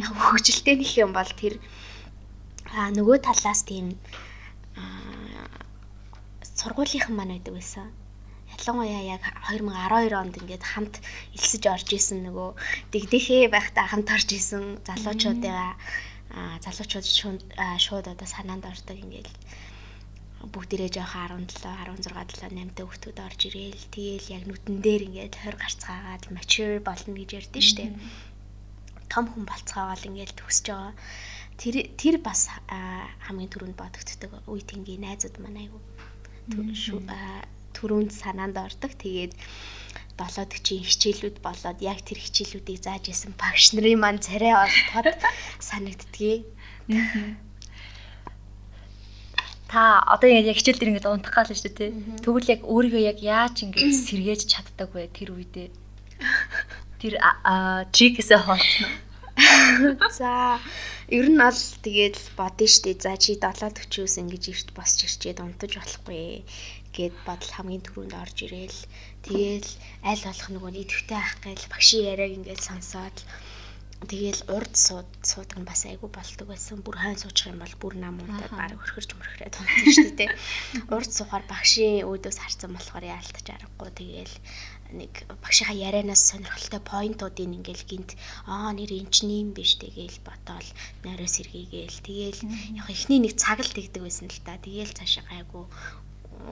Яг 0.00 0.12
хөвгөлтэй 0.16 0.76
нөх 0.80 0.92
юм 0.96 1.12
бол 1.12 1.32
тэр 1.36 1.54
аа 2.72 2.88
нөгөө 2.96 3.16
талаас 3.20 3.68
тийм 3.68 4.00
сургуулийнхан 6.56 7.14
маань 7.16 7.36
байдаг 7.36 7.52
байсан. 7.52 7.86
Ялангуяа 8.48 9.02
яг 9.14 9.22
2012 9.44 10.16
онд 10.16 10.34
ингээд 10.40 10.64
хамт 10.64 10.94
элсэж 11.36 11.62
орж 11.68 11.88
исэн 11.92 12.24
нөгөө 12.26 12.48
дэгдэхээ 12.92 13.52
байхдаа 13.52 13.86
хамт 13.92 14.08
орж 14.08 14.28
исэн 14.32 14.80
залуучуудаа 14.88 15.76
залуучууд 16.64 17.06
шууд 17.84 18.06
одоо 18.12 18.28
санаанд 18.28 18.64
ордог 18.68 18.96
ингээд 19.00 19.28
бүгдээрээ 20.38 20.90
жоохон 20.94 21.44
17 21.50 22.06
16 22.06 22.46
7 22.46 22.54
8 22.72 22.78
хүүхдүүд 22.78 23.18
орж 23.26 23.40
ирээл 23.48 23.84
тэгээл 23.90 24.32
яг 24.36 24.42
нүдэн 24.46 24.76
дээр 24.84 25.02
ингээд 25.08 25.34
20 25.34 25.62
гарцгаагаад 25.62 26.24
mature 26.30 26.78
болно 26.78 27.12
гэж 27.18 27.30
ярьдэн 27.40 27.64
штэ. 27.68 27.84
Том 29.10 29.24
хүн 29.26 29.44
болцгоогоол 29.50 30.08
ингээд 30.08 30.38
төсөж 30.38 30.66
байгаа. 30.70 30.94
Тэр 31.58 31.74
тэр 31.98 32.16
бас 32.22 32.46
хамгийн 33.26 33.50
түрүүнд 33.50 33.76
бодогддог 33.82 34.32
үе 34.46 34.62
тэнгийн 34.62 35.02
найзууд 35.02 35.36
маань 35.42 35.58
айгу 35.66 35.78
түрүүнд 37.74 38.12
санаанд 38.14 38.56
ордог. 38.62 38.92
Тэгээд 38.94 39.34
740 40.18 40.82
хичээлүүд 40.82 41.38
болоод 41.46 41.78
яг 41.80 42.02
тэр 42.02 42.18
хичээлүүдийг 42.18 42.78
зааж 42.82 43.04
исэн 43.08 43.32
багш 43.38 43.72
нарын 43.72 44.02
маань 44.02 44.18
царай 44.18 44.52
олдоход 44.52 45.14
санагддгийг. 45.68 46.42
Та 49.70 50.02
одоо 50.02 50.28
яг 50.28 50.56
хичээл 50.56 50.80
дээр 50.80 50.90
ингээд 50.98 51.12
унтах 51.12 51.34
гал 51.38 51.52
шүү 51.54 51.70
дээ. 51.70 51.92
Тэгвэл 52.24 52.52
яг 52.52 52.60
өөрийгөө 52.66 53.02
яг 53.04 53.18
яаж 53.22 53.56
ингээд 53.62 53.94
сэргээж 54.08 54.42
чаддаг 54.48 54.90
вэ 54.96 55.12
тэр 55.12 55.36
үедээ? 55.36 55.68
Тэр 56.98 57.14
трикээсээ 57.94 58.40
хоолцно. 58.42 58.88
За 60.18 60.58
ер 61.06 61.26
нь 61.30 61.38
аль 61.38 61.62
тэгээд 61.84 62.16
бодно 62.34 62.66
штэ. 62.66 62.98
За 62.98 63.14
чи 63.20 63.38
7:40-өөс 63.38 64.14
ингэж 64.18 64.44
эрт 64.50 64.68
босч 64.74 65.06
ирчээд 65.06 65.38
унтаж 65.44 65.78
болохгүй 65.78 66.42
гэд 66.98 67.14
бодол 67.26 67.52
хамгийн 67.54 67.84
түрүүнд 67.84 68.14
орж 68.22 68.36
ирээл. 68.46 68.80
Тэгээл 69.24 69.70
аль 70.10 70.24
болох 70.26 70.48
нөгөө 70.50 70.70
идэвхтэй 70.82 71.18
ах 71.20 71.34
гээл 71.44 71.72
багшийн 71.72 72.08
яриаг 72.12 72.32
ингээд 72.36 72.62
сонсоод 72.68 73.16
Тэгээл 73.98 74.42
урд 74.54 74.74
сууд 74.78 75.10
суудаг 75.26 75.58
нь 75.58 75.66
бас 75.70 75.82
айгүй 75.90 76.06
болдог 76.14 76.46
байсан. 76.48 76.78
Бүр 76.86 76.96
хайн 77.02 77.18
суучих 77.18 77.50
юм 77.50 77.58
бол 77.58 77.74
бүр 77.82 77.94
нам 77.98 78.22
унтаад 78.22 78.54
баг 78.54 78.78
хөрхөрж 78.78 79.10
мөрхрээд 79.18 79.58
унтдаг 79.58 79.86
шүү 79.90 80.10
дээ. 80.14 80.30
Урд 80.94 81.10
суухаар 81.10 81.44
багшийн 81.50 82.06
өөдөөс 82.06 82.38
харсан 82.38 82.70
болохоор 82.78 83.04
яалтаж 83.10 83.46
аргагүй. 83.50 83.90
Тэгээл 83.98 84.36
нэг 85.02 85.12
багшийнхаа 85.42 85.82
ярианаас 85.88 86.22
сонирхолтой 86.30 86.82
поинтуудыг 86.90 87.50
ингээл 87.58 87.88
гинт 87.90 88.10
аа 88.46 88.70
нэр 88.70 88.90
эн 89.02 89.10
чинь 89.10 89.34
юм 89.42 89.50
биш 89.50 89.72
тэгээл 89.82 90.22
ботоол 90.22 90.68
нойроо 91.02 91.28
сэргийгээл 91.34 91.98
тэгээл 92.06 92.40
яг 92.78 92.86
ихний 92.94 93.18
нэг 93.18 93.34
цаг 93.42 93.58
л 93.66 93.74
тэгдэг 93.76 94.02
байсан 94.06 94.30
л 94.30 94.40
та. 94.46 94.62
Тэгээл 94.62 94.94
цаашаа 94.94 95.26
гайгүй 95.26 95.66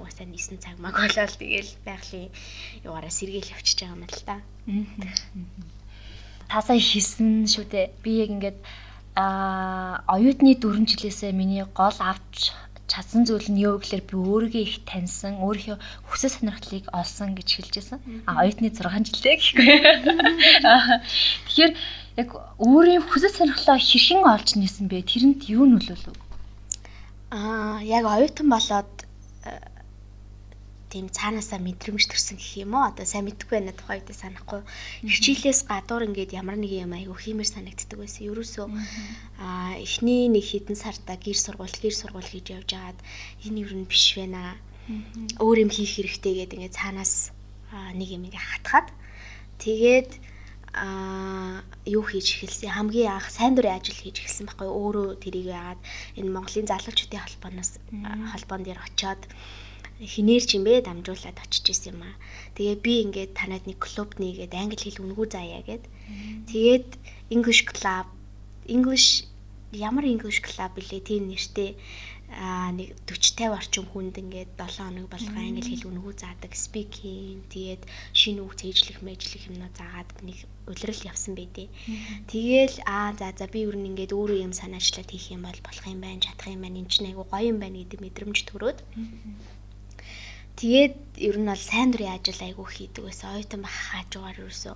уусаа 0.00 0.26
нисэн 0.26 0.58
цаг 0.58 0.76
маг 0.82 0.94
болоод 0.98 1.32
тэгээл 1.38 1.72
байгалийн 1.86 2.30
яваараа 2.86 3.12
сэргээл 3.14 3.54
явчихж 3.54 3.78
байгаа 3.80 3.96
юм 3.96 4.04
л 4.04 4.22
та. 4.26 4.36
Аа 4.36 5.76
та 6.48 6.62
сая 6.62 6.78
хийсэн 6.78 7.46
шүү 7.50 7.66
дээ. 7.70 7.86
Би 8.02 8.22
яг 8.22 8.30
ингээд 8.30 8.58
а 9.16 10.04
оюутны 10.06 10.54
4 10.60 10.86
жилээсээ 10.86 11.32
миний 11.32 11.64
гол 11.74 11.98
авч 11.98 12.52
чадсан 12.86 13.26
зүйл 13.26 13.50
нь 13.50 13.58
юу 13.66 13.82
гэхээр 13.82 14.04
би 14.06 14.14
өөрийгөө 14.14 14.62
их 14.62 14.76
таньсан, 14.86 15.42
өөрийнхөө 15.42 15.78
хүсэл 16.06 16.34
сонирхлыг 16.36 16.84
олсон 16.94 17.34
гэж 17.34 17.48
хэлж 17.50 17.72
байсан. 17.74 17.98
А 18.30 18.46
оюутны 18.46 18.70
6 18.70 19.10
жилээ 19.10 19.36
гэхгүй. 19.42 19.66
Тэгэхээр 21.50 21.72
яг 22.22 22.28
өөрийн 22.62 23.02
хүсэл 23.02 23.34
сонирхлоо 23.34 23.78
хэрхэн 23.80 24.22
олж 24.22 24.48
нисэн 24.54 24.86
бэ? 24.86 25.02
Тэрэнд 25.02 25.50
юу 25.50 25.66
нөлөөлөв? 25.66 26.14
Аа, 27.34 27.82
яг 27.82 28.04
оюутан 28.06 28.46
болоод 28.46 28.95
тийм 30.90 31.10
цаанаасаа 31.10 31.58
мэдрэмж 31.58 32.06
төрсөн 32.06 32.38
гэх 32.38 32.62
юм 32.62 32.78
уу? 32.78 32.86
Одоо 32.86 33.02
сайн 33.02 33.26
мэдэхгүй 33.26 33.58
байна 33.58 33.74
тухай 33.74 33.98
үедээ 33.98 34.16
санахгүй. 34.22 34.60
Хичээлээс 35.02 35.66
гадуур 35.66 36.06
ингээд 36.06 36.38
ямар 36.38 36.54
нэг 36.54 36.70
юм 36.70 36.94
айгу 36.94 37.18
хиймэр 37.18 37.48
санагддаг 37.48 37.98
байсан. 37.98 38.30
Ерөөсөө 38.30 38.66
а 39.42 39.74
эхний 39.82 40.30
нэг 40.30 40.46
хэдэн 40.46 40.78
сартаа 40.78 41.18
гэр 41.18 41.34
сургууль 41.34 41.74
гэр 41.74 41.94
сургууль 41.94 42.30
хийж 42.30 42.54
явж 42.54 42.70
агаад 42.78 42.98
энэ 43.42 43.66
юу 43.66 43.74
нь 43.82 43.90
биш 43.90 44.14
байна? 44.14 44.54
Өөр 45.42 45.66
юм 45.66 45.70
хийх 45.74 45.98
хэрэгтэй 45.98 46.46
гэдэг 46.46 46.58
ингээд 46.62 46.78
цаанаас 46.78 47.34
нэг 47.98 48.08
юм 48.14 48.30
ингээд 48.30 48.46
хатгаад. 48.46 48.88
Тэгээд 49.58 50.10
а 50.76 51.64
юу 51.88 52.04
хийж 52.04 52.36
эхэлсэн? 52.36 52.70
Хамгийн 52.70 53.16
анх 53.16 53.32
сайн 53.32 53.56
дурын 53.56 53.80
ажил 53.80 53.96
хийж 53.96 54.20
эхэлсэн 54.20 54.46
байхгүй 54.46 54.68
өөрөө 54.68 55.08
тэрийг 55.24 55.48
яагаад 55.50 55.80
энэ 56.20 56.30
Монголын 56.30 56.68
залуучуудын 56.68 57.24
холбооноос 57.24 57.70
холбоон 58.30 58.62
дээр 58.62 58.80
очиод 58.84 59.22
хинээр 60.00 60.44
ч 60.44 60.50
юм 60.60 60.64
бэ 60.68 60.84
дамжуулаад 60.84 61.38
очиж 61.40 61.72
исэн 61.72 61.96
юм 61.96 62.04
аа. 62.04 62.16
Тэгээ 62.56 62.76
би 62.84 62.92
ингээд 63.04 63.32
танад 63.32 63.64
нэг 63.64 63.78
клуб 63.80 64.10
нэгээд 64.20 64.52
англи 64.52 64.76
хэл 64.76 65.04
үнгүү 65.04 65.26
заяа 65.32 65.62
гэд. 65.64 65.84
Тэгээд 66.52 66.88
English 67.32 67.62
club 67.64 68.06
English 68.68 69.24
ямар 69.72 70.04
English 70.04 70.40
club 70.44 70.70
билээ 70.76 71.00
тийм 71.00 71.32
нэртэй 71.32 71.70
аа 72.26 72.74
нэг 72.74 72.92
40 73.06 73.38
50 73.38 73.58
орчим 73.58 73.84
хүнд 73.88 74.18
ингээд 74.18 74.50
7 74.58 74.82
хоног 74.82 75.06
болгоо 75.08 75.40
англи 75.40 75.62
хэл 75.70 75.88
үнгүү 75.90 76.12
заадаг 76.18 76.52
speaking 76.58 77.38
тэгээд 77.54 77.82
шинэ 78.20 78.42
үг 78.42 78.52
цээжлэх 78.58 78.98
мэжлэх 79.06 79.46
юмнаа 79.48 79.70
заагаад 79.78 80.10
нэг 80.26 80.38
улирал 80.66 81.02
явсан 81.06 81.38
байдээ. 81.38 81.68
Тэгээл 82.30 82.76
аа 82.90 83.14
за 83.14 83.30
за 83.38 83.46
би 83.46 83.62
юу 83.66 83.78
нэг 83.78 83.86
ингээд 83.94 84.12
өөрөө 84.18 84.38
юм 84.42 84.54
санаачлаад 84.60 85.08
хийх 85.10 85.30
юм 85.30 85.46
бол 85.46 85.60
болох 85.62 85.86
юм 85.86 86.00
байна, 86.02 86.24
чадах 86.26 86.50
юм 86.50 86.62
байна, 86.66 86.82
энэ 86.82 86.90
ч 86.90 86.94
айгу 87.06 87.24
гоё 87.30 87.50
юм 87.54 87.58
байна 87.62 87.78
гэдэг 87.78 88.00
мэдрэмж 88.02 88.38
төрөөд. 88.50 88.78
Тэгээд 90.56 90.96
ер 91.28 91.36
нь 91.36 91.48
бол 91.52 91.64
сайн 91.70 91.92
дурын 91.92 92.16
ажил 92.16 92.40
айгүй 92.40 92.66
хийдэг 92.72 93.04
байсан. 93.04 93.36
Оюутан 93.36 93.60
байх 93.64 93.76
хажуугаар 93.92 94.40
ерөөсөө 94.40 94.74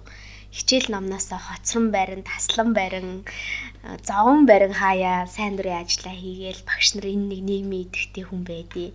хичээл 0.50 0.92
номноосоо 0.92 1.38
хоцрон 1.38 1.86
барин, 1.94 2.22
таслан 2.26 2.74
барин, 2.74 3.24
зовон 4.02 4.44
барин 4.50 4.74
хаяа 4.74 5.24
сайн 5.30 5.54
дурын 5.56 5.80
ажиллаа 5.80 6.16
хийгээл 6.18 6.66
багш 6.68 6.88
нар 6.94 7.06
энэ 7.06 7.26
нэг 7.30 7.40
нийгмийн 7.48 7.84
идэвхтэй 7.86 8.24
хүн 8.26 8.42
байдیں۔ 8.44 8.90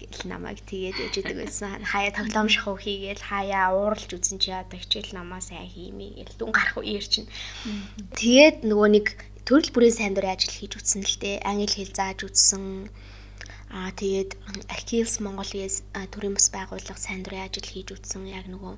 гэл 0.00 0.24
намайг 0.32 0.58
тэгээд 0.64 0.96
яждаг 1.04 1.36
байсан. 1.38 1.84
Хаяа 1.84 2.12
тоглоом 2.16 2.48
шахуу 2.48 2.76
хийгээл 2.80 3.22
хаяа 3.30 3.76
ууралж 3.76 4.10
үзэн 4.16 4.38
чи 4.40 4.50
одоо 4.50 4.78
хичээл 4.80 5.12
номоо 5.12 5.40
сайн 5.44 5.68
хиймээ 5.68 6.24
гэл 6.24 6.36
дүн 6.40 6.50
гарах 6.56 6.76
үеэр 6.80 7.06
чинь. 7.12 7.28
Тэгээд 8.16 8.64
нөгөө 8.64 8.88
нэг 8.96 9.06
төрөл 9.44 9.70
бүрийн 9.76 9.96
сайн 9.96 10.12
дурын 10.16 10.34
ажил 10.34 10.56
хийж 10.56 10.72
үтсэн 10.80 11.02
л 11.04 11.16
дээ. 11.20 11.44
Англи 11.44 11.68
хэл 11.68 11.92
зааж 11.92 12.18
үтсэн 12.24 12.88
Аа 13.74 13.90
тэгээд 14.00 14.30
Achilles 14.70 15.14
Mongolia 15.24 15.66
төрийн 16.12 16.34
бас 16.38 16.48
байгууллага 16.56 17.00
сайн 17.04 17.20
дурын 17.26 17.46
ажил 17.46 17.66
хийж 17.66 17.88
үтсэн 17.90 18.22
яг 18.30 18.46
нөгөө 18.46 18.74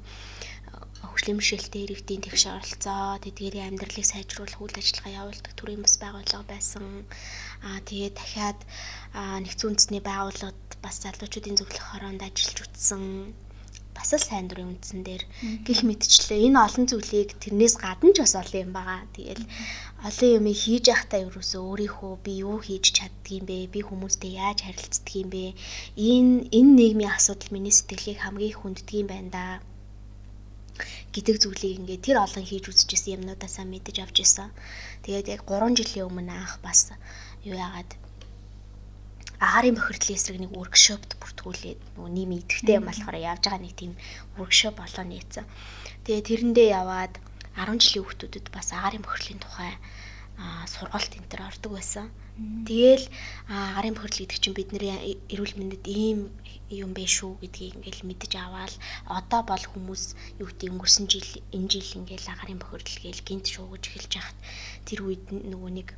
бэлэмшэлтэй 1.26 1.82
иргэдийн 1.84 2.22
тэгш 2.22 2.44
оролцоо, 2.54 3.18
тэдгээрийн 3.18 3.74
амьдралыг 3.74 4.06
сайжруулах 4.06 4.62
үйл 4.62 4.78
ажиллагаа 4.78 5.18
явуулдаг 5.26 5.52
төрийн 5.58 5.82
бас 5.82 5.98
байгууллага 5.98 6.44
байсан. 6.46 6.84
Аа 7.66 7.82
тэгээд 7.88 8.14
дахиад 8.14 8.60
нэгдсэн 9.42 9.68
үндэсний 9.74 10.02
байгууллагад 10.06 10.60
бас 10.84 10.96
залуучуудын 11.02 11.58
зөвлөх 11.58 11.84
хороонд 11.90 12.22
ажиллаж 12.22 12.58
үтсэн 12.62 13.02
бас 13.96 14.12
л 14.14 14.22
сайн 14.22 14.46
дурын 14.46 14.76
үндсэн 14.76 15.00
дээр 15.02 15.24
гих 15.66 15.80
мэдчлээ 15.82 16.46
энэ 16.46 16.62
олон 16.62 16.84
зүйлийг 16.86 17.30
тэрнээс 17.42 17.74
гадна 17.80 18.12
ч 18.14 18.18
бас 18.22 18.34
олон 18.38 18.62
юм 18.68 18.72
байгаа. 18.76 19.02
Тэгэл 19.16 19.44
олон 20.06 20.30
юм 20.38 20.46
хийж 20.62 20.84
явахдаа 20.94 21.20
ерөөсөө 21.26 21.62
өөрийнхөө 21.70 22.12
би 22.24 22.32
юу 22.46 22.58
хийж 22.66 22.84
чаддгийм 22.96 23.44
бэ? 23.48 23.56
Би 23.74 23.80
хүмүүстэй 23.88 24.32
яаж 24.44 24.58
харилцдгийм 24.62 25.28
бэ? 25.34 25.44
Энэ 26.10 26.34
энэ 26.58 26.72
нийгмийн 26.78 27.14
асуудал 27.16 27.50
миний 27.54 27.74
сэтгэлийг 27.74 28.18
хамгийн 28.22 28.52
их 28.52 28.58
хүнддэг 28.60 28.96
юм 29.02 29.08
байна 29.10 29.30
да 29.36 29.44
гэдэг 31.14 31.36
зүйлийг 31.40 31.76
ингээд 31.80 32.04
тэр 32.06 32.16
олон 32.20 32.44
хийж 32.46 32.64
үзчихсэн 32.68 33.14
юмнуудаасаа 33.16 33.64
мэдэж 33.64 33.96
авч 34.04 34.16
ирсэн. 34.22 34.50
Тэгээд 35.04 35.26
яг 35.34 35.42
3 35.48 35.72
жилийн 35.78 36.06
өмнө 36.08 36.32
анх 36.36 36.54
бас 36.60 36.92
юу 37.48 37.56
яагаад 37.56 37.90
агаарын 39.40 39.76
бохирдлын 39.76 40.16
эсрэг 40.16 40.38
нэг 40.40 40.52
workshopт 40.52 41.10
бүртгүүлээд 41.20 41.80
нөгөө 41.96 42.10
нийгэм 42.12 42.36
идэвхтэй 42.36 42.76
юм 42.78 42.86
болохоор 42.88 43.16
явж 43.32 43.42
байгаа 43.44 43.64
нэг 43.64 43.74
тийм 43.80 43.92
workshop 44.36 44.74
болоо 44.80 45.04
нээсэн. 45.08 45.44
Тэгээ 46.04 46.26
тэрэндээ 46.28 46.68
яваад 46.80 47.14
10 47.56 47.80
жилийн 47.82 48.04
хүүхдүүдэд 48.04 48.46
бас 48.56 48.68
агаарын 48.76 49.04
бохирлын 49.04 49.40
тухай 49.42 49.72
сургалт 50.74 51.12
энэ 51.16 51.30
төр 51.32 51.42
ордог 51.48 51.72
байсан. 51.74 52.06
Тэгээл 52.68 53.06
агаарын 53.48 53.96
бохирдол 53.96 54.20
гэдэг 54.20 54.40
чинь 54.42 54.58
бидний 54.58 55.16
эрүүл 55.32 55.54
мэндэд 55.56 55.84
ийм 55.88 56.20
юм 56.82 56.90
бэ 56.92 57.04
шүү 57.16 57.32
гэдгийг 57.40 57.74
ингээл 57.80 58.08
мэдэж 58.08 58.32
аваад 58.36 58.74
одоо 59.18 59.40
бол 59.48 59.64
хүмүүс 59.72 60.02
юу 60.40 60.48
гэдэг 60.48 60.68
өнгөрсөн 60.72 61.06
жил 61.12 61.30
энэ 61.56 61.70
жил 61.72 61.90
ингээл 62.00 62.30
агаарын 62.32 62.60
бохирдол 62.60 62.98
гээл 63.00 63.26
гинт 63.28 63.46
шуугаж 63.48 63.82
эхэлж 63.88 64.12
яхад 64.20 64.38
тэр 64.84 64.98
үед 65.08 65.24
нөгөө 65.32 65.70
нэг 65.78 65.88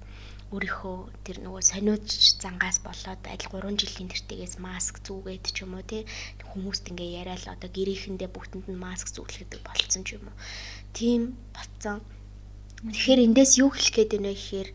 өөрийнхөө 0.49 0.97
тэр 1.29 1.37
нөгөө 1.45 1.63
сониуч 1.71 2.09
зангаас 2.41 2.79
болоод 2.81 3.23
аль 3.29 3.47
3 3.53 3.81
жилийн 3.81 4.09
тэртээс 4.09 4.55
маск 4.65 4.95
зүгээд 5.05 5.45
ч 5.53 5.69
юм 5.69 5.77
уу 5.77 5.85
тий 5.85 6.03
хүмүүст 6.51 6.89
ингээ 6.89 7.21
яриад 7.21 7.45
одоо 7.53 7.69
гэрээхэндээ 7.77 8.33
бүгдэнд 8.33 8.67
нь 8.73 8.81
маск 8.81 9.13
зүглэдэг 9.13 9.61
болцсон 9.61 10.03
ч 10.09 10.17
юм 10.17 10.25
уу. 10.33 10.37
Тийм 10.99 11.39
болцсон. 11.55 12.03
Тэгэхээр 12.83 13.25
эндээс 13.31 13.53
юу 13.63 13.71
хэлэх 13.71 13.95
гээд 13.95 14.11
байна 14.19 14.35
вэ 14.35 14.39
гэхээр 14.39 14.69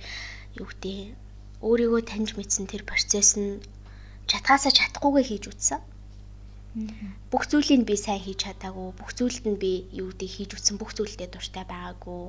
юу 0.63 0.67
гэдэг 0.71 0.97
өөрийгөө 1.67 2.01
таньж 2.07 2.29
мэдсэн 2.39 2.71
тэр 2.71 2.87
процесс 2.87 3.35
нь 3.35 3.59
чатгаасаа 4.31 4.71
чадахгүйгээ 4.71 5.25
хийж 5.27 5.43
үтсэн. 5.51 5.81
Бүх 7.27 7.43
зүйлийг 7.51 7.83
би 7.83 7.95
сайн 7.99 8.23
хийж 8.23 8.39
чадаагүй, 8.47 8.95
бүх 8.95 9.11
зүйлд 9.11 9.43
нь 9.51 9.59
би 9.59 9.71
юу 9.91 10.15
гэдэг 10.15 10.29
хийж 10.31 10.49
үтсэн 10.55 10.75
бүх 10.79 10.95
зүйлдээ 10.95 11.27
дуртай 11.27 11.65
байгаагүй. 11.67 12.23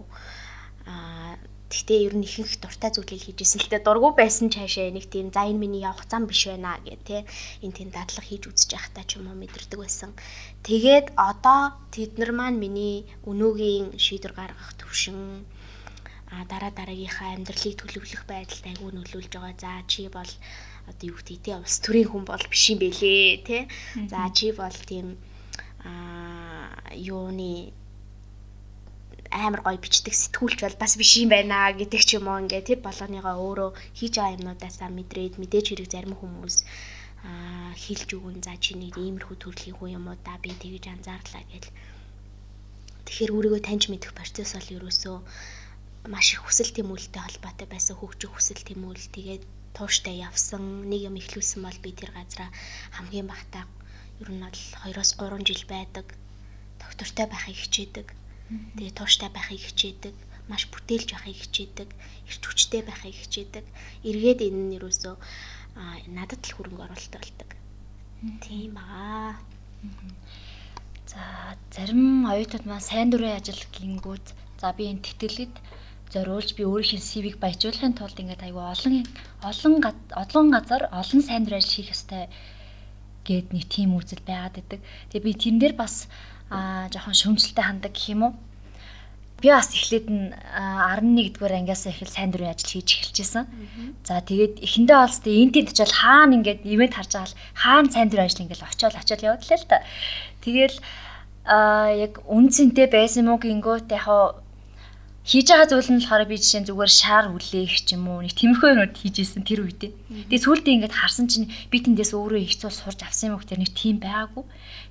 Аа 0.90 1.38
Гэхдээ 1.70 2.00
ер 2.06 2.14
нь 2.16 2.26
ихэнх 2.28 2.54
дуртай 2.62 2.90
зүйлийг 2.92 3.22
хийж 3.24 3.38
исэн 3.42 3.60
л 3.64 3.70
дээ 3.70 3.82
дургу 3.84 4.10
байсан 4.14 4.46
ч 4.52 4.60
хаашаа 4.60 4.92
нэг 4.92 5.06
тийм 5.08 5.28
за 5.34 5.48
энэ 5.50 5.60
миний 5.62 5.82
явах 5.84 6.04
зам 6.10 6.28
биш 6.28 6.42
байна 6.46 6.76
гэх 6.84 7.02
те 7.08 7.16
энэ 7.64 7.76
тийм 7.76 7.88
дадлага 7.90 8.28
хийж 8.28 8.42
үзэж 8.50 8.70
явахтаа 8.76 9.04
ч 9.08 9.10
юм 9.18 9.26
уу 9.32 9.36
мэдэрдэг 9.40 9.78
байсан. 9.80 10.10
Тэгээд 10.66 11.06
одоо 11.30 11.60
тэд 11.94 12.12
нар 12.20 12.32
маань 12.36 12.62
миний 12.62 12.96
өнөөгийн 13.30 13.96
шийдвэр 14.04 14.32
гаргах 14.36 14.70
төвшин 14.80 15.18
а 16.34 16.44
дараа 16.50 16.72
дараагийнхаа 16.78 17.30
амьдралыг 17.34 17.74
төлөвлөх 17.78 18.22
байдалд 18.26 18.64
айгүй 18.70 18.90
нөлөөлж 18.94 19.32
байгаа. 19.34 19.54
За 19.62 19.72
чи 19.90 20.02
бол 20.16 20.32
одоо 20.90 21.04
юу 21.10 21.16
гэдэг 21.16 21.38
те 21.44 21.52
улс 21.56 21.76
төрийн 21.84 22.08
хүн 22.10 22.24
бол 22.28 22.44
биш 22.52 22.64
юм 22.72 22.78
бэлээ 22.82 23.28
те. 23.48 23.58
За 24.12 24.28
чи 24.36 24.50
бол 24.52 24.78
тийм 24.90 25.06
а 25.84 25.92
юуны 26.92 27.72
амар 29.34 29.66
гоё 29.66 29.78
бичдэг 29.82 30.14
сэтгүүлч 30.14 30.58
бол 30.62 30.76
бас 30.82 30.92
биш 31.00 31.12
юм 31.18 31.34
байна 31.34 31.74
гэдэг 31.74 32.02
ч 32.06 32.10
юм 32.18 32.30
уу. 32.30 32.38
Ингээ 32.42 32.62
тэр 32.68 32.80
болгоныгоо 32.86 33.34
өөрөө 33.46 33.70
хийж 33.98 34.14
байгаа 34.14 34.36
юмнуудаасаа 34.38 34.90
мэдрээд 34.94 35.34
мэдээж 35.42 35.66
хэрэг 35.74 35.88
зарим 35.90 36.14
хүмүүс 36.14 36.56
аа 37.26 37.74
хэлж 37.84 38.08
өгөн 38.14 38.38
за 38.46 38.54
чи 38.62 38.78
нэг 38.78 38.94
иймэрхүү 38.94 39.36
төрлийн 39.42 39.76
хүн 39.76 39.94
юм 39.98 40.04
уу 40.06 40.16
да 40.22 40.38
би 40.38 40.54
тэгэж 40.62 40.84
анзаарлаа 40.94 41.44
гэл. 41.50 41.74
Тэгэхээр 43.06 43.34
өөрийгөө 43.34 43.62
таньж 43.66 43.84
мэдэх 43.90 44.14
процесс 44.14 44.54
бол 44.54 44.74
ерөөсөө 44.76 45.16
маш 46.14 46.26
их 46.34 46.40
хүсэл 46.46 46.70
тэмүүлэлтэй 46.76 47.22
холбоотой 47.24 47.66
байсан 47.70 47.94
хөгжих 47.98 48.30
хүсэл 48.32 48.62
тэмүүлэл. 48.62 49.14
Тэгээд 49.16 49.42
тууштай 49.74 50.14
явсан 50.28 50.86
нэг 50.90 51.10
юм 51.10 51.18
ихлүүлсэн 51.18 51.60
бол 51.66 51.78
би 51.82 51.90
тэр 51.90 52.14
газараа 52.14 52.50
хамгийн 52.96 53.26
багтаа 53.26 53.64
ер 54.22 54.30
нь 54.30 54.44
бол 54.46 54.62
2-оос 54.86 55.10
3 55.18 55.42
жил 55.48 55.64
байдаг. 55.66 56.06
Доктортой 56.78 57.26
байхыг 57.26 57.58
хичээдэг 57.58 58.06
Тэгээ 58.50 58.92
тууштай 58.98 59.30
байхыг 59.32 59.62
хичээдэг, 59.64 60.14
маш 60.50 60.62
бүтээлж 60.68 61.08
байхыг 61.16 61.38
хичээдэг, 61.40 61.88
эрч 62.28 62.42
хүчтэй 62.44 62.82
байхыг 62.84 63.16
хичээдэг. 63.16 63.64
Эргээд 64.08 64.40
энэ 64.46 64.60
нь 64.68 64.76
юусоо 64.78 65.16
надад 66.16 66.42
л 66.44 66.54
хөрөнгө 66.54 66.84
оруулалт 66.84 67.14
болдог. 67.16 67.50
Тийм 68.44 68.76
аа. 68.76 69.40
За 71.10 71.20
зарим 71.74 72.28
оюутнууд 72.32 72.66
маань 72.68 72.88
сайн 72.88 73.08
дурын 73.10 73.36
ажил 73.38 73.62
гингүүд 73.74 74.26
за 74.60 74.68
би 74.76 74.92
энэ 74.92 75.04
тэтгэлэд 75.04 75.54
зориулж 76.12 76.50
би 76.56 76.62
өөрийнхөө 76.68 77.00
CV-г 77.10 77.36
баяжуулахын 77.42 77.98
тулд 77.98 78.20
ингээд 78.20 78.46
айгүй 78.46 78.64
олон 78.74 78.96
олон 79.50 79.74
олон 80.22 80.46
газар 80.56 80.82
олон 81.00 81.20
сайн 81.26 81.42
дур 81.44 81.56
ажил 81.58 81.74
хийх 81.74 81.94
ёстой 81.96 82.24
гээд 83.24 83.56
нэг 83.56 83.64
тийм 83.66 83.96
үзэл 83.96 84.22
байгаад 84.22 84.54
байдаг. 84.60 84.80
Тэгээ 85.10 85.24
би 85.24 85.32
тэн 85.34 85.56
дээр 85.58 85.74
бас 85.74 86.06
аа 86.52 86.86
жоохон 86.92 87.16
шөмжлөлтэй 87.16 87.64
хандаг 87.64 87.92
гэх 87.96 88.12
юм 88.12 88.22
уу. 88.28 88.34
Би 89.40 89.48
бас 89.50 89.72
эхлээд 89.72 90.06
нь 90.08 90.32
11 90.32 91.34
дугаар 91.34 91.58
ангиас 91.58 91.84
эхэл 91.88 92.08
сайн 92.08 92.30
дурын 92.30 92.52
ажил 92.52 92.80
хийж 92.80 92.88
эхэлчихсэн. 93.00 93.44
За 94.04 94.20
тэгээд 94.20 94.62
эхэндээ 94.62 94.98
олс 95.00 95.18
тэ 95.24 95.32
энэ 95.32 95.52
тэнд 95.52 95.68
очил 95.72 95.92
хаана 95.92 96.36
ингээд 96.38 96.62
ивент 96.64 96.94
харж 96.94 97.12
байгаа 97.12 97.28
л 97.32 97.38
хаана 97.56 97.90
сайн 97.90 98.08
дурын 98.08 98.28
ажил 98.28 98.44
ингээд 98.44 98.62
очиод 98.64 98.94
очиод 98.94 99.20
явууллаа 99.24 99.58
л 99.58 99.68
та. 99.68 99.84
Тэгэл 100.44 100.76
аа 101.44 101.92
яг 101.92 102.24
үнцэнтэй 102.24 102.88
байсан 102.88 103.28
мó 103.28 103.36
гингөө 103.36 103.84
яг 103.88 104.43
хийж 105.24 105.46
байгаа 105.48 105.68
зүйл 105.72 105.88
нь 105.88 106.00
болохоор 106.04 106.28
би 106.28 106.36
жишээ 106.36 106.60
нь 106.60 106.68
зүгээр 106.68 106.92
шаар 107.00 107.26
үлээх 107.32 107.88
ч 107.88 107.96
юм 107.96 108.12
уу 108.12 108.20
нэг 108.20 108.36
тиймэрхүү 108.36 108.68
юмуд 108.76 108.92
хийжсэн 108.92 109.40
тэр 109.48 109.64
үедээ. 109.64 109.92
Тэгээ 110.28 110.44
сүүлдээ 110.44 110.74
ингээд 110.84 110.98
харсан 111.00 111.26
чинь 111.32 111.48
би 111.72 111.80
тэндээс 111.80 112.12
өөрөө 112.12 112.40
их 112.44 112.60
цул 112.60 112.68
сурч 112.68 113.00
авсан 113.00 113.32
юм 113.32 113.40
гэхээр 113.40 113.64
нэг 113.64 113.72
тийм 113.72 113.96
байгаагүй. 114.04 114.44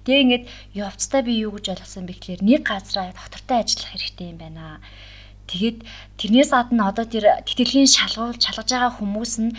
Тэгээ 0.09 0.23
ингээд 0.25 0.45
явцдаа 0.73 1.21
би 1.21 1.37
юу 1.45 1.53
гэж 1.53 1.65
ойлгосон 1.77 2.09
бэ 2.09 2.17
гэхээр 2.17 2.41
нэг 2.49 2.61
газараа 2.65 3.13
доктортой 3.13 3.57
ажиллах 3.61 3.93
хэрэгтэй 3.93 4.27
юм 4.33 4.37
байна. 4.41 4.81
Тэгээд 5.45 5.77
тэрнээс 6.17 6.49
гадна 6.49 6.89
одоо 6.89 7.05
тэр 7.05 7.25
тэтгэлгийн 7.45 7.93
шалгуул 7.93 8.33
шалгаж 8.41 8.69
байгаа 8.73 8.91
хүмүүс 8.97 9.33
нь 9.37 9.53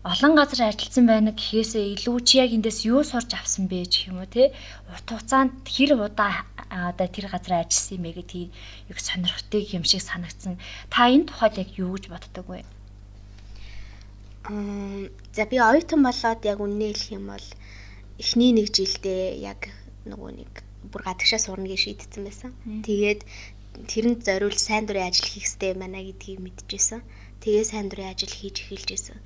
олон 0.00 0.32
газар 0.32 0.72
ажилласан 0.72 1.04
байна 1.04 1.30
гэхээсээ 1.36 1.92
илүү 1.92 2.16
чи 2.24 2.40
яг 2.40 2.50
эндээс 2.56 2.88
юу 2.88 3.04
сурч 3.04 3.36
авсан 3.36 3.68
бэ 3.68 3.84
гэх 3.84 4.08
юм 4.08 4.24
уу 4.24 4.28
те 4.32 4.48
урт 4.88 5.04
хугацаанд 5.04 5.52
хэр 5.68 6.00
удаа 6.00 6.48
одоо 6.72 7.04
тэр 7.04 7.28
газар 7.28 7.60
ажилласан 7.60 8.00
юм 8.00 8.04
бэ 8.08 8.16
гэдгийг 8.16 8.50
яг 8.88 8.96
сонирхтыг 8.96 9.64
юм 9.76 9.84
шиг 9.84 10.00
санагдсан. 10.00 10.56
Та 10.88 11.12
энэ 11.12 11.28
тухайд 11.28 11.60
яг 11.60 11.70
юу 11.76 11.92
гэж 12.00 12.08
боддог 12.08 12.46
вэ? 12.48 12.64
Мм 14.48 15.12
за 15.36 15.44
би 15.44 15.60
оюутан 15.60 16.00
болоод 16.00 16.40
яг 16.48 16.58
үнэ 16.64 16.96
хэлэх 16.96 17.12
юм 17.20 17.24
бол 17.28 17.46
эхний 18.16 18.56
нэг 18.56 18.72
жилдээ 18.72 19.36
яг 19.52 19.68
нөгөө 20.08 20.30
нэг 20.32 20.52
бүр 20.88 21.02
гадагшаа 21.04 21.40
сурна 21.44 21.68
гэж 21.68 21.80
шийдсэн 21.84 22.24
байсан. 22.24 22.50
Тэгээд 22.88 23.20
тэрэнд 23.84 24.24
зориулж 24.24 24.56
сайн 24.64 24.88
дурын 24.88 25.12
ажил 25.12 25.28
хийх 25.28 25.44
хэрэгтэй 25.44 25.76
байна 25.76 26.00
гэдгийг 26.00 26.40
мэдчихсэн. 26.40 27.04
Тэгээ 27.40 27.64
сайн 27.64 27.88
дурын 27.88 28.12
ажил 28.12 28.28
хийж 28.36 28.56
эхэлж 28.68 28.88
исэн. 28.92 29.18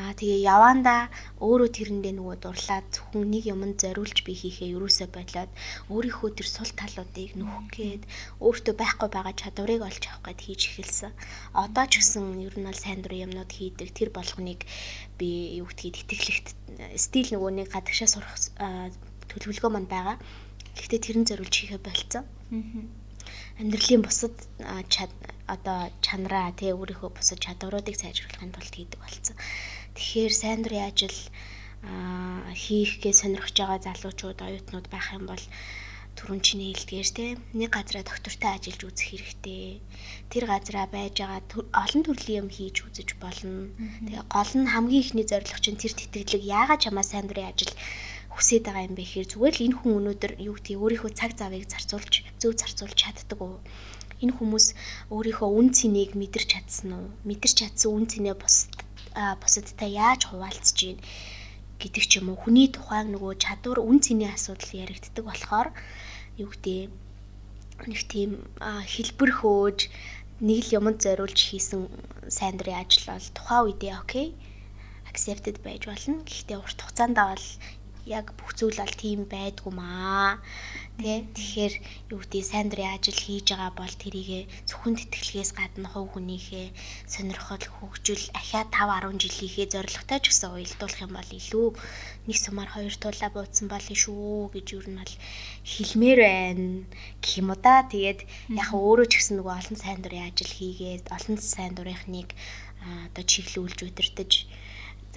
Аа 0.00 0.16
тэгээ 0.16 0.40
явандаа 0.56 1.12
өөрөө 1.44 1.68
тэрэндээ 1.76 2.14
нөгөө 2.16 2.36
дурлаад 2.40 2.86
зөвхөн 2.94 3.28
нэг 3.28 3.44
юмд 3.52 3.76
зориулж 3.82 4.24
би 4.24 4.32
хийхээ 4.40 4.72
юусоо 4.72 5.08
бодлоод 5.12 5.52
өөрийнхөө 5.92 6.30
тэр 6.32 6.48
сул 6.48 6.72
талуудыг 6.80 7.36
нөхөх 7.36 7.68
гээд 7.76 8.02
өөртөө 8.40 8.74
байхгүй 8.80 9.08
байгаа 9.12 9.34
чадварыг 9.36 9.82
олж 9.84 10.02
авах 10.08 10.24
гээд 10.32 10.40
хийж 10.48 10.60
эхэлсэн. 10.64 11.12
Одоо 11.64 11.84
ч 11.92 11.92
гэсэн 12.00 12.40
ер 12.48 12.54
нь 12.56 12.64
бол 12.68 12.80
сайн 12.80 13.00
дурын 13.04 13.24
юмнууд 13.28 13.52
хийдэг 13.52 13.88
тэр 13.92 14.10
болгоныг 14.16 14.60
би 15.20 15.28
юу 15.60 15.68
гэдгийг 15.68 15.96
итгэлэгт 16.08 16.48
стил 17.04 17.28
нөгөө 17.36 17.50
нэг 17.52 17.68
гадагшаа 17.68 18.08
сурах 18.08 18.32
төлөвлөгөө 19.28 19.70
манд 19.76 19.92
байгаа. 19.92 20.16
Гэхдээ 20.72 21.00
тэрэн 21.04 21.28
зориулж 21.28 21.52
хийхээ 21.52 21.80
болцсон. 21.84 22.24
Аа 22.24 22.97
амьдралын 23.60 24.02
бусад 24.06 24.34
одоо 25.54 25.80
чанараа 26.06 26.48
тий 26.58 26.70
өөрийнхөө 26.76 27.10
бусад 27.16 27.38
чадваруудыг 27.44 27.96
сайжруулахын 27.98 28.54
тулд 28.54 28.74
хийдэг 28.74 29.00
болсон. 29.02 29.36
Тэгэхээр 29.96 30.32
сайн 30.40 30.60
дурын 30.62 30.88
ажил 30.90 31.18
хийхгээ 32.62 33.14
сонирхож 33.20 33.56
байгаа 33.58 33.80
залуучууд 33.86 34.38
оюутнууд 34.46 34.86
байх 34.90 35.06
юм 35.16 35.24
бол 35.30 35.44
түрүүн 36.18 36.42
чиний 36.46 36.74
хэлдгээр 36.74 37.08
те 37.14 37.26
нэг 37.54 37.70
газараа 37.74 38.02
доктортой 38.06 38.50
ажиллаж 38.54 38.82
үзэх 38.90 39.08
хэрэгтэй. 39.10 39.78
Тэр 40.30 40.44
газараа 40.50 40.86
байж 40.90 41.14
байгаа 41.22 41.42
олон 41.82 42.02
төрлийн 42.04 42.40
юм 42.42 42.48
хийж 42.50 42.76
үзэж 42.86 43.08
болно. 43.22 43.70
Тэгээ 44.06 44.24
гол 44.34 44.52
нь 44.58 44.70
хамгийн 44.74 45.02
ихний 45.02 45.26
зорилго 45.30 45.62
чинь 45.62 45.78
тэр 45.78 45.94
тэтгэлэг 45.94 46.42
яагаад 46.58 46.82
чамаа 46.82 47.06
сайн 47.06 47.26
дурын 47.30 47.50
ажил 47.50 47.72
хүсэж 48.38 48.62
байгаа 48.62 48.86
юм 48.86 48.94
бэ 48.94 49.02
гэхээр 49.02 49.30
зүгээр 49.34 49.54
л 49.58 49.64
энэ 49.66 49.78
хүн 49.82 49.92
өнөөдөр 49.98 50.32
юу 50.38 50.54
гэдгийг 50.54 50.78
өөрийнхөө 50.78 51.12
цаг 51.18 51.30
завыг 51.34 51.66
зарцуулж 51.66 52.14
зөв 52.38 52.52
зарцуулж 52.54 52.94
чаддаг 52.94 53.38
уу? 53.42 53.58
Энэ 54.22 54.34
хүмүүс 54.38 54.66
өөрийнхөө 55.10 55.50
үн 55.58 55.68
цэнийг 55.74 56.14
мэдэрч 56.14 56.48
чадсан 56.54 56.90
уу? 56.94 57.06
Мэдэрч 57.26 57.54
чадсан 57.66 57.90
үн 57.90 58.06
цэнээ 58.06 58.34
бус 58.38 58.70
бусадтай 59.42 59.90
яаж 59.98 60.30
хуваалцж 60.30 60.78
гин 60.78 60.98
гэдэг 61.82 62.04
ч 62.06 62.12
юм 62.22 62.30
уу. 62.30 62.38
Хүний 62.38 62.70
тухайн 62.70 63.10
нөгөө 63.14 63.42
чадвар 63.42 63.78
үн 63.82 63.98
цэний 63.98 64.30
асуудал 64.30 64.70
яригддаг 64.86 65.24
болохоор 65.26 65.68
юу 66.38 66.50
гэдэг 66.54 66.90
нэг 67.90 68.00
тийм 68.06 68.30
хэлбэр 68.62 69.30
хөөж 69.38 69.78
нэг 70.46 70.58
л 70.66 70.74
юмд 70.78 70.98
зориулж 71.02 71.38
хийсэн 71.38 71.90
сайн 72.30 72.54
дурын 72.58 72.82
ажил 72.82 73.06
бол 73.10 73.26
тухайн 73.34 73.66
үедээ 73.66 73.94
окей 73.98 74.28
accepted 75.10 75.58
байж 75.66 75.82
болно. 75.90 76.22
Гэхдээ 76.22 76.58
урт 76.62 76.78
хугацаанд 76.78 77.18
бол 77.18 77.46
яг 78.08 78.26
бүх 78.38 78.50
зүйл 78.58 78.80
бол 78.80 78.94
тийм 79.02 79.20
байдгүй 79.28 79.72
маа. 79.80 80.40
Тэ 80.98 81.28
тэгэхээр 81.36 81.74
юу 82.12 82.18
гэдэг 82.20 82.42
сайн 82.42 82.66
дурын 82.68 82.90
ажил 82.96 83.14
хийж 83.14 83.46
байгаа 83.54 83.72
бол 83.78 83.94
тэрийгэ 84.02 84.40
зөвхөн 84.68 84.94
тэтгэлгээс 84.98 85.50
гадна 85.54 85.86
хувь 85.92 86.10
хүнийхээ 86.10 86.68
сонирхол 87.12 87.64
хөгжил 87.76 88.24
ахиад 88.40 88.68
5 88.74 89.14
10 89.14 89.22
жилийнхээ 89.22 89.66
зорилготой 89.74 90.18
ч 90.20 90.26
гэсэн 90.26 90.50
уялдуулах 90.50 91.04
юм 91.06 91.12
бол 91.14 91.30
илүү 91.38 91.68
нэг 92.26 92.36
сумаар 92.42 92.70
хоёр 92.74 92.94
туулаа 92.98 93.30
буудсан 93.32 93.66
болно 93.70 93.94
шүү 93.94 94.50
гэж 94.54 94.66
юу 94.74 94.82
нь 94.90 94.98
бол 94.98 95.14
хэлмээр 95.70 96.20
байна 96.26 96.66
гэх 97.22 97.32
юм 97.40 97.48
уу 97.52 97.58
да. 97.62 97.86
Тэгээд 97.92 98.20
яг 98.60 98.70
өөрөө 98.74 99.06
ч 99.06 99.12
гэсэн 99.22 99.34
нөгөө 99.38 99.54
олон 99.60 99.78
сайн 99.78 100.00
дурын 100.02 100.26
ажил 100.26 100.52
хийгээд 100.58 101.04
олон 101.14 101.36
сайн 101.38 101.72
дурынхныг 101.78 102.30
одоо 103.06 103.24
чиглүүлж 103.30 103.78
удирдах 103.86 104.30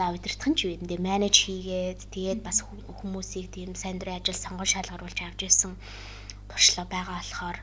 За 0.01 0.09
удирдах 0.09 0.49
нь 0.49 0.57
ч 0.57 0.59
юм 0.73 0.83
дэ 0.89 0.97
менеж 0.97 1.35
хийгээд 1.45 1.99
тэгээд 2.13 2.39
бас 2.47 2.57
хүмүүсийг 2.99 3.47
тийм 3.53 3.71
сайн 3.77 3.97
дурын 4.01 4.17
ажил 4.17 4.43
сонгон 4.43 4.65
шалгаруулж 4.73 5.19
авч 5.21 5.39
ирсэн 5.45 5.73
туршлага 6.49 6.89
байгаа 6.93 7.17
болохоор 7.21 7.57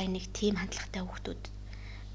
яг 0.00 0.06
нэг 0.08 0.24
тийм 0.38 0.54
хандлагатай 0.56 1.02
хүмүүс 1.04 1.44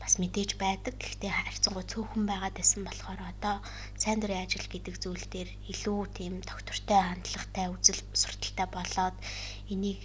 бас 0.01 0.13
мэдээж 0.17 0.51
байдаг. 0.63 0.95
Гэхдээ 0.97 1.31
харьцангуй 1.35 1.85
цөөхөн 1.91 2.25
байгаад 2.25 2.55
байсан 2.57 2.81
болохоор 2.85 3.21
одоо 3.31 3.55
сайн 4.01 4.17
дурын 4.19 4.41
ажил 4.41 4.65
гэдэг 4.73 4.95
зүйл 5.03 5.25
дээр 5.33 5.49
илүү 5.71 5.99
тийм 6.17 6.33
доктортой 6.49 7.01
хандлагатай 7.05 7.67
үзэл 7.69 8.01
сурталтай 8.21 8.67
болоод 8.73 9.15
энийг 9.73 10.01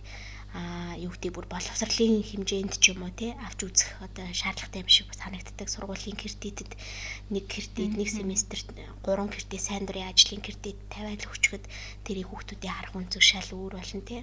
а 0.55 0.95
юу 1.03 1.11
гэдэг 1.11 1.35
бүр 1.35 1.47
боловсролын 1.51 2.23
хэмжээнд 2.31 2.75
ч 2.79 2.95
юм 2.95 3.03
уу 3.03 3.13
тий 3.19 3.35
авч 3.47 3.61
үзэх 3.67 3.91
одоо 4.07 4.27
шаардлагатай 4.31 4.87
юм 4.87 4.91
шиг 4.95 5.11
санагддаг 5.11 5.67
сургуулийн 5.67 6.15
кредитэд 6.15 6.71
нэг 7.35 7.45
кредит 7.51 7.93
нэг 7.99 8.07
семестрт 8.07 8.69
3 9.03 9.35
кредит 9.35 9.63
сайн 9.67 9.83
дурын 9.87 10.07
ажлын 10.15 10.39
кредит 10.47 10.79
тавиал 10.95 11.27
өчгöd 11.35 11.65
тэрийг 12.07 12.31
хүүхдүүдийн 12.31 12.75
харах 12.75 12.95
үнцэг 12.95 13.23
шал 13.27 13.51
өөр 13.51 13.75
болно 13.83 14.03
тий 14.07 14.23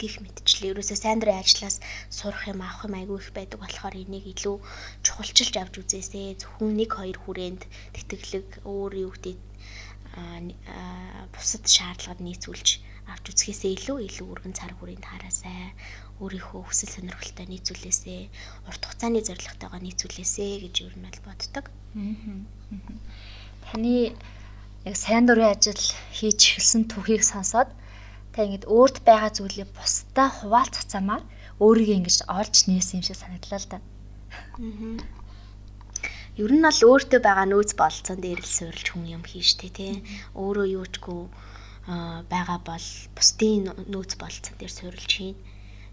гих 0.00 0.18
мэдчлээ. 0.24 0.72
Ерөөсөө 0.72 0.98
сайн 0.98 1.20
дурын 1.20 1.38
ажлаас 1.44 1.76
сурах 2.10 2.48
юм 2.50 2.64
авах 2.64 2.88
юм 2.88 2.94
айгүй 2.98 3.18
их 3.22 3.30
байдаг 3.36 3.58
болохоор 3.62 3.94
энийг 3.94 4.26
илүү 4.34 4.56
чухалчилж 5.04 5.54
авч 5.60 5.74
үзээсэй. 5.78 6.40
Зөвхөн 6.40 6.74
1 6.74 6.90
2 6.90 7.22
хүрээнд 7.22 7.62
тэтгэлэг 7.94 8.48
өөр 8.66 8.92
юу 9.06 9.12
гэдэг 9.14 9.38
бусад 11.32 11.64
шаардлагад 11.76 12.20
нийцүүлж 12.24 12.68
авч 13.12 13.24
үзэхээсээ 13.30 13.72
илүү 13.76 13.98
илүү 14.08 14.26
өргөн 14.32 14.54
цар 14.56 14.72
хүрээнд 14.76 15.04
хараасай. 15.06 15.76
Өөрийнхөө 16.18 16.62
хүсэл 16.64 16.92
сонирхолтой 16.96 17.46
нийцүүлээсэй. 17.52 18.20
Урт 18.68 18.82
хугацааны 18.82 19.20
зорилготойгоо 19.20 19.80
нийцүүлээсэй 19.84 20.50
гэж 20.64 20.74
юу 20.82 20.92
нь 20.96 21.04
бол 21.04 21.20
боддог. 21.28 21.64
Таны 23.68 24.16
яг 24.88 24.96
сайн 24.96 25.24
дурын 25.26 25.52
ажил 25.54 25.82
хийж 26.16 26.40
эхэлсэн 26.58 26.90
түүхийг 26.90 27.22
сонсоод 27.22 27.70
та 28.32 28.38
ингэж 28.42 28.64
өөрт 28.66 28.96
байгаа 29.06 29.30
зүйлийг 29.36 29.70
бусдаа 29.76 30.28
хуваалцах 30.32 30.88
замаар 30.88 31.22
өөрийгөө 31.62 31.98
ингэж 32.00 32.18
олж 32.26 32.56
нээсэн 32.66 32.98
юм 32.98 33.04
шиг 33.06 33.18
санагдлаа 33.20 33.60
л 33.60 33.68
да. 33.70 33.78
Аа. 34.58 35.22
Ер 36.40 36.48
нь 36.48 36.64
бол 36.64 36.80
өөртөө 36.88 37.20
байгаа 37.20 37.46
нөөц 37.48 37.76
болцсон 37.76 38.18
дээр 38.24 38.40
л 38.40 38.54
суурилж 38.56 38.88
хүн 38.88 39.04
юм 39.16 39.22
хийжтэй 39.28 39.68
тий. 39.68 39.92
Өөрөө 40.32 40.66
юучгүй 40.80 41.20
байгаа 41.86 42.58
бол 42.62 42.86
бусдын 43.16 43.74
нөөц 43.90 44.12
болцсон 44.22 44.54
дээр 44.58 44.70
суурилж 44.70 45.10
хийн. 45.10 45.36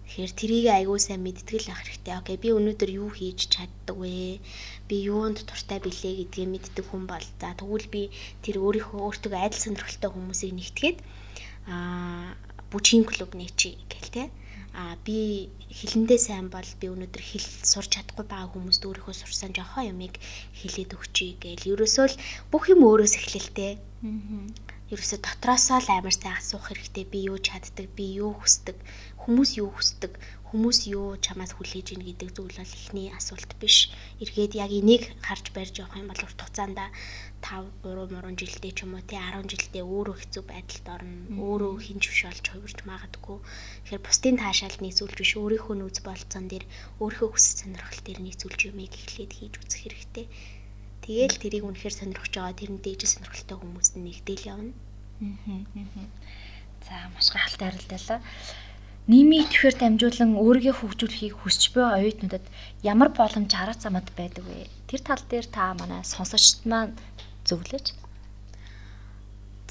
Тэгэхээр 0.05 0.33
трийг 0.37 0.65
аягүй 0.69 0.99
сайн 1.01 1.21
мэдтгэл 1.25 1.69
ах 1.73 1.81
хэрэгтэй. 1.81 2.13
Окей, 2.17 2.37
би 2.37 2.49
өнөөдөр 2.53 2.89
юу 3.01 3.09
хийж 3.09 3.49
чаддаг 3.53 3.97
вэ? 3.97 4.41
Би 4.89 4.95
юунд 5.05 5.41
туртай 5.49 5.81
билээ 5.81 6.29
гэдгийг 6.29 6.49
мэддэг 6.49 6.85
хүн 6.89 7.05
бол 7.09 7.25
за 7.41 7.53
тэгвэл 7.57 7.87
би 7.93 8.01
тэр 8.45 8.61
өөрийнхөө 8.61 9.01
өөртөө 9.05 9.37
айдал 9.37 9.61
сонирхолтой 9.61 10.09
хүмүүсийг 10.13 10.53
нэгтгээд 10.57 10.97
аа 11.73 12.33
бүжгийн 12.69 13.05
клуб 13.05 13.31
нээчи 13.37 13.77
гэл 13.89 14.09
те 14.13 14.23
а 14.73 14.97
би 15.05 15.49
хилэндээ 15.73 16.19
сайн 16.21 16.47
бол 16.53 16.69
би 16.81 16.85
өнөөдөр 16.93 17.23
хэл 17.29 17.49
сурч 17.71 17.89
чадахгүй 17.97 18.25
байгаа 18.29 18.49
хүмүүст 18.53 18.85
өөрийнхөө 18.85 19.15
сурсан 19.17 19.53
жохоо 19.57 19.89
юмыг 19.93 20.17
хэлээд 20.57 20.93
өгчий 20.97 21.37
гээл. 21.41 21.73
Ерөөсөө 21.73 22.05
л 22.09 22.21
бүх 22.53 22.69
юм 22.73 22.85
өөрөөс 22.85 23.13
эхлэлтэй. 23.17 23.77
Аа 23.77 24.78
ерөөсө 24.93 25.17
дотроосоо 25.25 25.79
л 25.81 25.89
амар 25.93 26.15
сайн 26.17 26.35
асуух 26.41 26.65
хэрэгтэй. 26.67 27.05
Би 27.11 27.19
юу 27.29 27.37
чаддаг, 27.47 27.87
би 27.97 28.05
юу 28.23 28.31
хүсдэг, 28.37 28.77
хүмүүс 29.21 29.51
юу 29.61 29.69
хүсдэг, 29.73 30.13
хүмүүс 30.49 30.79
юу 30.89 31.13
чамаас 31.21 31.53
хүлээж 31.53 31.87
ийн 31.93 32.03
гэдэг 32.09 32.29
зүйл 32.33 32.57
бол 32.57 32.77
ихний 32.81 33.13
асуулт 33.13 33.51
биш. 33.61 33.93
Эргээд 34.17 34.57
яг 34.57 34.71
энийг 34.73 35.03
харж 35.21 35.45
барьж 35.53 35.77
явах 35.77 36.01
юм 36.01 36.09
бол 36.09 36.25
урт 36.25 36.39
хугацаанд 36.41 36.79
5 37.45 37.85
3 37.85 38.09
мурун 38.13 38.33
жилдээ 38.33 38.73
ч 38.73 38.89
юм 38.89 38.97
уу 38.97 39.05
тий 39.05 39.21
10 39.21 39.45
жилдээ 39.45 39.83
өөрөө 39.85 40.15
хэцүү 40.17 40.43
байдалд 40.49 40.87
орно. 40.89 41.17
Өөрөө 41.37 41.73
хинж 41.85 42.03
биш 42.09 42.21
болж 42.25 42.45
хувирч 42.49 42.79
магадгүй. 42.89 43.37
Тэгэхээр 43.45 44.05
бусдын 44.09 44.37
таашаал 44.41 44.77
нийцүүлж 44.81 45.17
биш 45.21 45.31
өөрийнхөө 45.37 45.75
нүүц 45.77 45.97
болцсон 46.01 46.45
дээр 46.49 46.65
өөрийнхөө 46.97 47.29
хүсэл 47.29 47.57
сонирхол 47.61 48.01
дээр 48.01 48.19
нийцүүлж 48.25 48.59
юмыг 48.73 48.93
эхлээд 48.97 49.31
хийж 49.37 49.53
үзэх 49.61 49.81
хэрэгтэй. 49.85 50.25
Тэгээл 51.09 51.41
тэрийг 51.41 51.65
үнэхээр 51.65 51.95
сонирхож 51.97 52.33
байгаа 52.37 52.53
тэрэн 52.53 52.85
дээжс 52.85 53.17
сонирхолтой 53.17 53.57
хүмүүст 53.57 53.97
нэгдээл 53.97 54.45
явна. 54.53 54.77
За 56.85 57.09
маш 57.17 57.33
гайхалтай 57.33 57.65
харилцаалаа. 57.73 58.21
Нийгмийн 59.09 59.49
идэвхээр 59.49 59.75
дамжуулан 59.81 60.37
өөрийгөө 60.37 60.75
хөгжүүлэхийг 60.77 61.33
хүсч 61.41 61.73
буй 61.73 61.81
оюутнуудад 61.81 62.45
ямар 62.85 63.09
боломж 63.09 63.49
арга 63.57 63.73
замууд 63.81 64.05
байдаг 64.13 64.45
вэ? 64.45 64.69
Тэр 64.85 65.01
тал 65.01 65.23
дээр 65.25 65.49
та 65.49 65.73
манай 65.73 66.05
сонсогчд 66.05 66.69
маань 66.69 66.93
зөвлөж. 67.41 67.97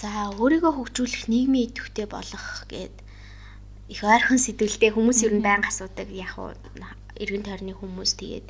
За 0.02 0.34
өөрийгөө 0.42 0.72
хөгжүүлэх 0.74 1.30
нийгмийн 1.30 1.70
идэвхтэй 1.70 2.10
болох 2.10 2.66
гэд 2.66 2.94
их 3.94 4.00
ойрхон 4.02 4.42
сэтгэлтэй 4.42 4.90
хүмүүс 4.90 5.22
ер 5.22 5.38
нь 5.38 5.46
байнга 5.46 5.70
асуудаг 5.70 6.10
яг 6.10 6.34
уу 6.34 6.50
эргэн 7.22 7.46
тойрны 7.46 7.78
хүмүүс 7.78 8.18
тэгээд 8.18 8.46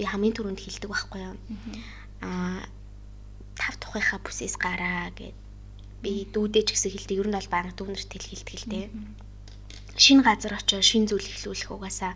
би 0.00 0.02
хамгийн 0.08 0.36
түрүүнд 0.40 0.60
хэлдэг 0.64 0.88
байхгүй 0.88 1.20
юу 1.28 1.36
аа 2.26 2.64
тав 3.60 3.74
тухайхаа 3.82 4.20
бүсээс 4.24 4.56
гараа 4.64 5.12
гэд 5.18 5.36
би 6.02 6.12
дүүдэж 6.34 6.66
гэсэн 6.72 6.92
хэлдэг 6.92 7.20
ер 7.20 7.28
нь 7.28 7.36
бол 7.36 7.52
баг 7.52 7.66
дүүнэрт 7.76 8.10
хэл 8.12 8.28
хэлдэг 8.28 8.56
л 8.60 8.70
дээ. 8.72 8.86
Шинэ 10.00 10.22
газар 10.24 10.54
очиж 10.56 10.80
шинэ 10.80 11.08
зүйл 11.12 11.28
эхлүүлэх 11.28 11.70
угаасаа 11.76 12.12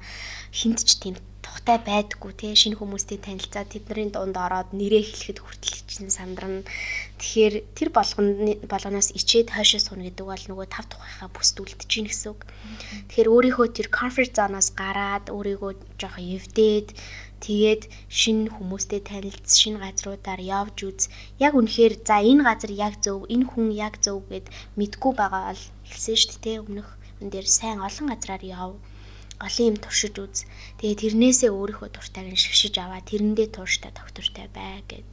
хинт 0.59 0.81
ч 0.89 0.91
тийм 1.03 1.17
тухтай 1.45 1.79
байдаггүй 1.85 2.33
те 2.33 2.49
шинэ 2.57 2.81
хүмүүстэй 2.81 3.19
танилцаад 3.21 3.69
тэдний 3.69 4.09
дунд 4.09 4.37
ороод 4.41 4.73
нэрээ 4.73 5.05
хэлэхэд 5.05 5.39
хүртэл 5.45 5.81
чинь 5.85 6.09
сандрна. 6.09 6.65
Тэгэхээр 7.21 7.55
тэр 7.77 7.89
болгоны 7.93 8.57
болгоноос 8.73 9.13
ичээд 9.13 9.53
хойшоо 9.53 9.81
суна 9.85 10.09
гэдэг 10.09 10.27
бол 10.27 10.45
нөгөө 10.49 10.67
тав 10.73 10.89
тухайхаа 10.89 11.29
бүсдүүлдэж 11.37 11.91
гин 11.93 12.09
гэсэн 12.09 12.29
үг. 12.33 12.41
Тэгэхээр 13.13 13.33
өөрийнхөө 13.35 13.69
тэр 13.77 13.89
comfort 13.93 14.33
zone-оос 14.33 14.69
гараад 14.73 15.29
өөрийгөө 15.29 15.73
жоохон 16.01 16.25
эвдээд 16.37 16.89
Тэгээд 17.45 17.83
шинэ 18.09 18.49
хүмүүстэй 18.57 19.01
танилцс, 19.05 19.53
шинэ 19.61 19.79
газруудаар 19.85 20.41
явж 20.41 20.79
үз. 20.89 21.03
Яг 21.37 21.53
үнэхээр 21.61 21.95
за 22.09 22.17
энэ 22.31 22.41
газар 22.49 22.73
яг 22.73 22.95
зөв, 23.05 23.29
энэ 23.29 23.45
хүн 23.53 23.69
яг 23.87 24.01
зөв 24.01 24.25
гэд 24.33 24.49
мэдгүй 24.81 25.13
байгаа 25.13 25.53
бол 25.53 25.65
хэлсэн 25.85 26.17
шүү 26.17 26.41
дээ. 26.41 26.57
Өмнөх 26.65 26.89
энэ 27.21 27.33
дээр 27.37 27.49
сайн 27.59 27.85
олон 27.85 28.07
газраар 28.09 28.45
яв. 28.49 28.73
Олон 29.45 29.67
юм 29.71 29.77
туршиж 29.77 30.17
үз. 30.25 30.49
Тэгээд 30.81 31.03
тэрнээсээ 31.05 31.51
өөрийнхөө 31.53 31.89
дуртайг 31.93 32.33
нь 32.33 32.41
шигшиж 32.41 32.75
аваа. 32.81 33.05
Тэрэндээ 33.05 33.49
тууштай 33.53 33.93
доктортай 33.93 34.49
бай 34.57 34.81
гэд. 34.89 35.05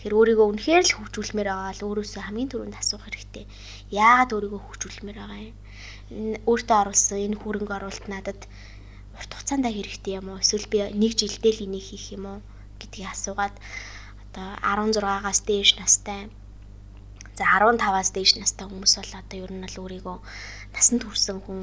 Тэгэхээр 0.00 0.16
өөрийгөө 0.16 0.46
үнэхээр 0.48 0.84
л 0.88 0.96
хөгжүүлмээр 0.96 1.48
байгаа 1.52 1.72
л 1.76 1.86
өөрөөсөө 1.92 2.22
хамгийн 2.24 2.50
түрүүнд 2.56 2.80
асуух 2.80 3.04
хэрэгтэй. 3.04 3.44
Яагаад 3.92 4.30
өөрийгөө 4.32 4.60
хөгжүүлмээр 4.64 5.18
байгаа 5.20 5.40
юм? 5.50 5.56
Өөртөө 6.48 6.76
оруулсан 6.80 7.18
энэ 7.26 7.40
хөрөнгө 7.42 7.74
оруулалт 7.76 8.06
надад 8.08 8.40
урт 9.16 9.30
хугацаанд 9.32 9.66
хэрэгтэй 9.66 10.14
юм 10.20 10.26
уу? 10.30 10.42
Эсвэл 10.44 10.66
би 10.72 10.78
нэг 11.00 11.12
жилдээ 11.20 11.52
л 11.56 11.64
энийг 11.66 11.84
хийх 11.88 12.06
юм 12.16 12.24
уу 12.30 12.38
гэдгийг 12.80 13.08
асуугаад 13.12 13.54
одоо 14.24 14.48
16-аас 14.60 15.40
дээш 15.48 15.70
настай 15.80 16.20
за 17.36 17.44
15-аас 17.44 18.10
дээш 18.16 18.32
настай 18.40 18.64
хүмүүс 18.68 18.94
бол 18.96 19.12
одоо 19.20 19.38
ер 19.44 19.52
нь 19.52 19.68
л 19.68 19.80
өөрийгөө 19.82 20.18
насанд 20.72 21.02
хүрсэн 21.04 21.38
хүн 21.44 21.60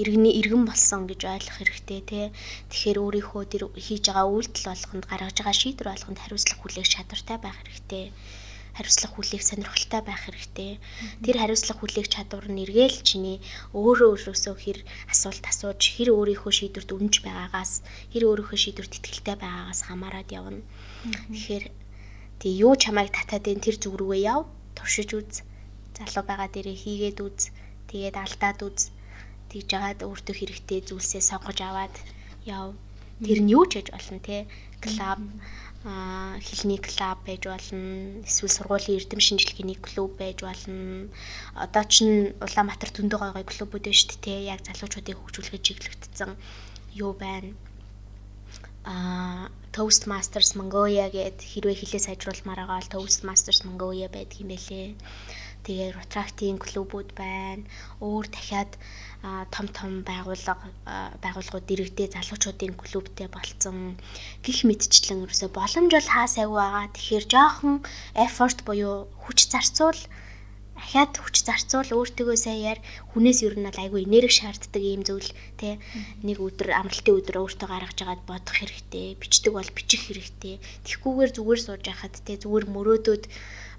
иргэний 0.00 0.34
иргэн 0.40 0.66
болсон 0.66 1.06
гэж 1.10 1.20
ойлгох 1.30 1.58
хэрэгтэй 1.58 2.00
тий. 2.10 2.26
Тэгэхээр 2.70 2.98
өөрийнхөө 3.02 3.42
тэр 3.50 3.62
хийж 3.86 4.04
байгаа 4.10 4.26
үйлдэл 4.34 4.66
болгонд 4.70 5.04
гаргаж 5.10 5.36
байгаа 5.38 5.56
шийдвэр 5.62 5.90
болгонд 5.90 6.18
хариуцлага 6.22 6.58
хүлээх 6.62 6.88
чадвартай 6.94 7.38
байх 7.42 7.58
хэрэгтэй. 7.62 8.04
Хариуцлага 8.76 9.14
хүлээх 9.14 9.44
сонирхолтой 9.44 10.00
байх 10.04 10.20
хэрэгтэй. 10.24 10.80
Тэр 11.24 11.36
хариуцлага 11.38 11.80
хүлээх 11.80 12.08
чадвар 12.08 12.46
нь 12.48 12.62
эргээл 12.64 12.98
чиний 13.04 13.38
өөрөө 13.76 14.08
өөрөөсөө 14.16 14.54
хэр 14.56 14.78
асуулт 15.12 15.44
асууж, 15.44 15.80
хэр 15.96 16.08
өөрийнхөө 16.16 16.52
шийдвэрт 16.56 16.90
үнэнч 16.96 17.16
байгаагаас, 17.20 17.84
хэр 18.12 18.24
өөрийнхөө 18.28 18.58
шийдвэрт 18.64 18.96
итгэлтэй 18.96 19.36
байгаагаас 19.36 19.80
хамаарат 19.84 20.28
явна. 20.32 20.64
Тэгэхээр 21.28 21.64
тий 22.40 22.52
юу 22.64 22.72
чамайг 22.80 23.12
татаад 23.12 23.44
энэ 23.52 23.64
тэр 23.64 23.76
зүг 23.76 23.94
рүүгээ 24.00 24.24
яв, 24.32 24.48
туршиж 24.76 25.10
үз. 25.20 25.44
Залуу 25.96 26.24
байгаа 26.24 26.48
дээрээ 26.48 26.76
хийгээд 26.82 27.18
үз. 27.20 27.52
Тэгээд 27.92 28.16
алдаад 28.16 28.60
үз. 28.64 28.80
Тэгж 29.52 29.66
жагаад 29.68 30.00
өөртөө 30.00 30.34
хэрэгтэй 30.38 30.80
зүйлсээ 30.88 31.22
сонгож 31.28 31.58
аваад 31.60 31.94
яв. 32.48 32.72
Тэр 33.20 33.38
нь 33.44 33.52
юу 33.52 33.68
ч 33.68 33.84
гэж 33.84 33.88
болно 33.92 34.18
те. 34.24 34.48
Клуб 34.82 34.98
а 34.98 35.20
хилний 35.82 36.78
клуб 36.78 37.18
байж 37.26 37.42
болно 37.50 38.22
эсвэл 38.22 38.54
сургуулийн 38.54 38.98
эрдэм 39.02 39.18
шинжилгээний 39.18 39.78
клуб 39.82 40.14
байж 40.14 40.38
болно. 40.46 41.10
Одоо 41.58 41.84
ч 41.90 41.94
Улаанбаатар 42.38 42.90
зөндөө 42.94 43.18
гой 43.18 43.32
гой 43.34 43.46
клубүүд 43.50 43.84
байна 43.90 43.98
шүү 43.98 44.18
дээ 44.22 44.40
яг 44.54 44.60
залуучуудыг 44.62 45.18
хөгжүүлэхэд 45.18 45.66
чиглэгдсэн. 45.66 46.30
Юу 46.94 47.12
байна? 47.18 47.50
А 48.86 49.50
Toastmasters 49.74 50.54
Mongolia 50.58 51.06
гэд 51.10 51.38
хэрвээ 51.50 51.80
хилээ 51.80 52.02
сайжруулмаар 52.06 52.60
байгаа 52.62 52.78
бол 52.78 52.92
Toastmasters 52.94 53.60
Mongolia 53.66 54.06
байдаг 54.12 54.38
юм 54.38 54.54
байлээ. 54.54 54.94
Тэгээ 55.66 55.94
Retracting 55.98 56.58
клубүүд 56.62 57.10
байна. 57.18 57.66
Өөр 57.98 58.26
дахиад 58.30 58.70
том 59.54 59.66
том 59.76 59.90
байгууллага 60.02 60.66
байгууллагууд 61.22 61.66
дэрэгдээ 61.70 62.08
залуучуудын 62.14 62.74
клубтэй 62.74 63.28
болцсон 63.30 63.94
гих 64.44 64.58
мэдчлэн 64.66 65.22
ерөөсө 65.24 65.46
боломж 65.54 65.90
бол 65.94 66.08
хаа 66.14 66.26
сайгүй 66.26 66.58
байгаа. 66.58 66.86
Тэгэхээр 66.90 67.26
жоохон 67.32 67.74
effort 68.26 68.58
буюу 68.66 69.06
хүч 69.22 69.38
зарцуул 69.52 70.00
ахаад 70.82 71.14
хүч 71.22 71.36
зарцуул 71.46 71.90
өөртөө 71.98 72.34
саяар 72.46 72.78
хүнээс 73.12 73.38
ер 73.46 73.54
нь 73.60 73.70
айгүй 73.82 74.02
энерги 74.02 74.34
шаарддаг 74.38 74.82
юм 74.82 75.02
зүйл 75.06 75.30
те 75.60 75.78
нэг 76.26 76.38
өдөр 76.46 76.68
амралтын 76.80 77.18
өдөр 77.20 77.36
өөртөө 77.42 77.68
гаргаж 77.70 77.98
агаад 78.02 78.22
бодох 78.26 78.56
хэрэгтэй 78.58 79.06
бичдэг 79.22 79.52
бол 79.54 79.70
бичих 79.76 80.02
хэрэгтэй 80.08 80.54
тэгхгүйгээр 80.86 81.30
зүгээр 81.36 81.60
сууж 81.62 81.84
яхад 81.86 82.14
те 82.26 82.32
зүгээр 82.42 82.66
мөрөөдөөд 82.74 83.24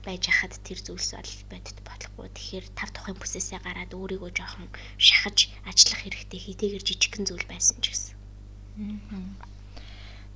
байж 0.04 0.28
хахад 0.28 0.60
тэр 0.68 0.80
зүйлс 0.84 1.16
бол 1.16 1.32
бодит 1.48 1.80
болохгүй. 1.88 2.28
Тэгэхээр 2.36 2.66
тав 2.76 2.90
тухайн 2.92 3.16
бүсээсээ 3.16 3.60
гараад 3.64 3.96
өөрийгөө 3.96 4.32
жоохон 4.36 4.68
шахаж 5.00 5.48
ажиллах 5.64 6.02
хэрэгтэй 6.04 6.40
хийтэйгэр 6.44 6.84
жижигхэн 6.84 7.26
зүйл 7.28 7.48
байсан 7.48 7.80
ч 7.80 7.96
гэсэн. 7.96 8.16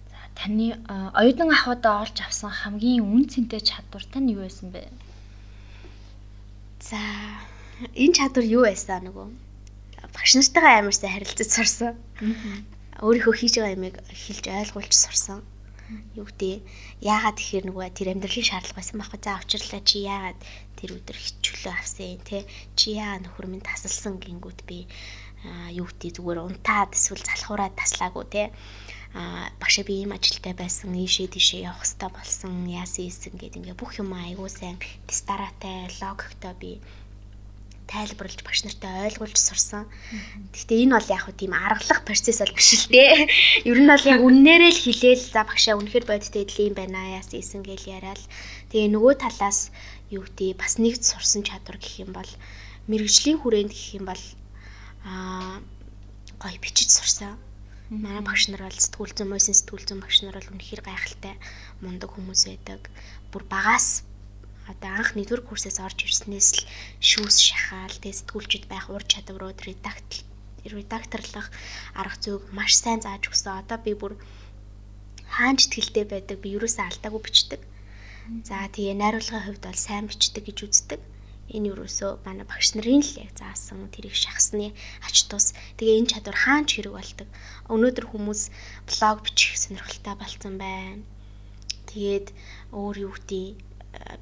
За 0.08 0.20
таны 0.40 0.80
оюутан 1.20 1.52
ахуйдаа 1.52 2.08
олж 2.08 2.18
авсан 2.24 2.52
хамгийн 2.52 3.04
үн 3.04 3.28
цэнтэй 3.28 3.60
чадвар 3.60 4.04
тань 4.08 4.32
юу 4.32 4.48
байсан 4.48 4.72
бэ? 4.72 4.88
За 6.80 7.00
энэ 7.92 8.16
чадвар 8.16 8.46
юу 8.48 8.64
байсан 8.64 9.04
нөгөө 9.04 9.28
багш 10.16 10.32
нартайгаа 10.40 10.80
амар 10.80 10.96
сайн 10.96 11.12
харилцаж 11.12 11.50
сурсан. 11.52 11.94
Өөрийнхөө 13.04 13.36
хийж 13.36 13.54
байгаа 13.60 13.76
юмыг 13.76 13.96
хэлж 14.08 14.46
ойлгуулж 14.48 14.94
сурсан 14.96 15.44
юу 16.20 16.26
гэдэг 16.28 16.62
яагаад 17.02 17.38
тэгэхээр 17.40 17.66
нөгөө 17.68 17.86
тэр 17.96 18.08
амьдралын 18.12 18.50
шаардлага 18.50 18.78
байсан 18.80 18.98
байхгүй? 19.00 19.20
За 19.24 19.40
учирлаа 19.40 19.82
чи 19.88 19.98
яагаад 20.04 20.40
тэр 20.78 20.90
өдөр 20.98 21.18
хичүүлээ 21.18 21.74
авсан 21.74 22.20
те 22.28 22.38
чи 22.78 22.88
яа 23.00 23.18
нөхөр 23.24 23.48
минь 23.50 23.66
тасалсан 23.66 24.20
гингүүд 24.20 24.60
би 24.70 24.80
юу 25.80 25.88
гэдэг 25.88 26.18
зүгээр 26.18 26.40
унтаад 26.44 26.92
эсвэл 26.98 27.24
залхуураад 27.24 27.74
таслаагүй 27.78 28.26
те 28.34 28.44
а 29.18 29.50
багшаа 29.62 29.86
би 29.88 30.04
ийм 30.04 30.12
ажилтай 30.14 30.54
байсан 30.54 30.92
ийшээ 30.94 31.32
тийшээ 31.32 31.66
явах 31.70 31.82
хэрэгтэй 31.82 32.12
болсон 32.14 32.54
яасан 32.68 33.08
ийсэн 33.08 33.34
гэдэг 33.40 33.60
ингээ 33.62 33.80
бүх 33.80 33.92
юм 34.02 34.12
айгуу 34.14 34.50
сайн 34.52 34.78
тестаратай 35.10 35.88
логиктой 36.02 36.54
би 36.62 36.72
тайлбарлаж 37.88 38.44
багш 38.44 38.68
нартай 38.68 39.08
ойлгуулж 39.08 39.38
сурсан. 39.40 39.88
Гэхдээ 40.52 40.84
энэ 40.84 40.96
бол 41.00 41.12
яг 41.16 41.22
хөө 41.24 41.36
тийм 41.40 41.54
аргалах 41.56 42.04
процесс 42.04 42.44
бол 42.44 42.52
биш 42.52 42.70
л 42.76 42.92
дээ. 42.92 43.32
Ер 43.72 43.80
нь 43.80 43.88
бол 43.88 44.06
яг 44.12 44.20
үннээрээ 44.28 44.72
л 44.76 44.84
хэлээл 44.84 45.24
за 45.32 45.42
багшаа 45.48 45.80
үнэхээр 45.80 46.06
бодтой 46.08 46.44
идэл 46.44 46.68
юм 46.68 46.76
байна 46.76 47.16
яас 47.16 47.32
ийсэн 47.32 47.64
гээл 47.64 47.92
яриад. 47.96 48.22
Тэгээ 48.76 48.92
нөгөө 48.92 49.14
талаас 49.24 49.72
юу 50.12 50.28
гэдэг 50.28 50.60
бас 50.60 50.76
нэгд 50.84 51.04
сурсан 51.08 51.48
чадвар 51.48 51.80
гэх 51.80 52.04
юм 52.04 52.12
бол 52.12 52.32
мэрэгжлийн 52.92 53.40
хүрээнд 53.40 53.72
гэх 53.72 53.88
юм 54.00 54.06
бол 54.12 54.24
аа 55.08 55.64
гоё 56.44 56.60
бичиж 56.60 56.92
сурсан. 56.92 57.40
Манай 57.88 58.20
багш 58.20 58.52
нар 58.52 58.68
бол 58.68 58.84
сэтгүүл 58.84 59.16
зүйн 59.16 59.32
мөсөн 59.32 59.56
сэтгүүл 59.56 59.88
зүйн 59.88 60.04
багш 60.04 60.18
нар 60.28 60.36
бол 60.36 60.52
үнэхээр 60.52 60.82
гайхалтай 60.84 61.36
мундаг 61.80 62.12
хүмүүс 62.12 62.52
байдаг. 62.52 62.82
Бүр 63.32 63.44
багаас 63.48 64.04
одоо 64.72 64.92
анх 65.00 65.16
нэгдүгээр 65.16 65.44
курсээс 65.48 65.80
орж 65.86 66.00
ирснээс 66.04 66.50
л 66.56 66.62
шүүс 67.10 67.38
шахаал 67.48 67.96
тэгээ 68.00 68.20
сэтгүүлчд 68.20 68.66
байх 68.68 68.86
ур 68.92 69.04
чадварууд 69.12 69.60
редакт 69.68 70.28
редакторлох 70.68 71.48
арга 71.96 72.18
зүйг 72.24 72.44
маш 72.58 72.76
сайн 72.76 73.00
зааж 73.02 73.24
өгсөн. 73.32 73.64
Одоо 73.64 73.78
би 73.80 73.94
бүр 73.96 74.14
хаан 75.36 75.58
сэтгэлтэй 75.60 76.06
байдаг. 76.08 76.38
Би 76.44 76.50
юусаа 76.58 76.88
алдаагүй 76.92 77.22
бичдэг. 77.24 77.62
За 78.48 78.68
тэгээ 78.76 78.96
найруулгын 79.00 79.46
хувьд 79.46 79.64
бол 79.64 79.80
сайн 79.80 80.06
бичдэг 80.12 80.44
гэж 80.48 80.58
үздэг. 80.68 81.02
Энэ 81.56 81.72
юусоо 81.72 82.20
манай 82.28 82.44
багш 82.44 82.76
нарын 82.76 83.00
л 83.00 83.14
яг 83.24 83.32
заасан 83.40 83.88
тэрийг 83.88 84.16
шахсны 84.20 84.76
ач 85.08 85.16
тус. 85.32 85.56
Тэгээ 85.80 86.00
энэ 86.04 86.12
чадвар 86.12 86.38
хаан 86.44 86.68
ч 86.68 86.84
хэрэг 86.84 86.96
болдог. 87.00 87.28
Өнөөдөр 87.72 88.06
хүмүүс 88.12 88.42
блог 88.90 89.18
бичих 89.24 89.56
сонирхолтой 89.56 90.16
болсон 90.20 90.54
байна. 90.60 91.08
Тэгээд 91.88 92.28
өөр 92.76 92.96
юу 93.08 93.16
гэдэг 93.16 93.67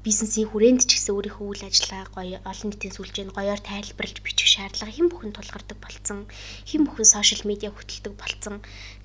бизнесийн 0.06 0.48
хүрээнд 0.48 0.86
ч 0.88 0.96
гэсэн 0.96 1.14
өөрийнхөө 1.16 1.46
үйл 1.50 1.64
ажиллагаа 1.68 2.08
гоё 2.16 2.38
олон 2.50 2.68
нийтийн 2.70 2.94
сүлжээнд 2.96 3.36
гоёор 3.36 3.60
тайлбарлаж 3.60 4.18
бичих 4.22 4.48
шаардлага 4.54 4.92
хэн 4.94 5.08
бүхэн 5.10 5.32
тулгардаг 5.34 5.78
болцсон 5.82 6.20
хэн 6.68 6.82
бүхэн 6.86 7.08
сошиал 7.14 7.42
медиа 7.50 7.70
хөтэлдэг 7.74 8.14
болцсон 8.16 8.56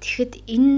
тэгэхэд 0.01 0.33
энэ 0.55 0.75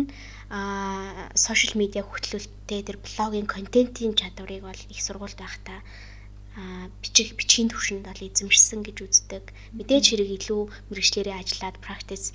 сошиал 1.34 1.75
медиа 1.82 2.03
хөтлөлттэй 2.06 2.82
тэр 2.86 2.97
блогийн 3.06 3.47
контентын 3.49 4.13
чадварыг 4.19 4.63
бол 4.65 4.82
их 4.93 4.99
сургуульд 5.01 5.39
байхдаа 5.41 5.79
бичих 7.01 7.34
бичгийн 7.34 7.69
төвшөнд 7.73 8.06
бол 8.06 8.21
эзэмшсэн 8.29 8.86
гэж 8.86 8.97
үздэг. 9.01 9.43
Мэдээж 9.73 10.06
хэрэг 10.13 10.29
илүү 10.38 10.62
мэрэгчлэрээ 10.93 11.36
ажиллаад 11.41 11.77
практис 11.82 12.29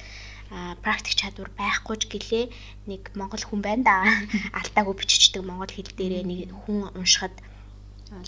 практик 0.85 1.15
чадвар 1.21 1.51
байхгүй 1.61 1.97
ч 2.01 2.05
гэлээ 2.09 2.45
нэг 2.89 3.03
монгол 3.19 3.45
хүн 3.45 3.61
байна 3.61 3.85
да. 3.85 3.97
Алтаагүй 4.61 4.95
биччихдэг 4.97 5.45
монгол 5.45 5.69
хэл 5.69 5.93
дээрээ 5.93 6.25
нэг 6.25 6.51
хүн 6.65 6.89
уншихад 6.97 7.37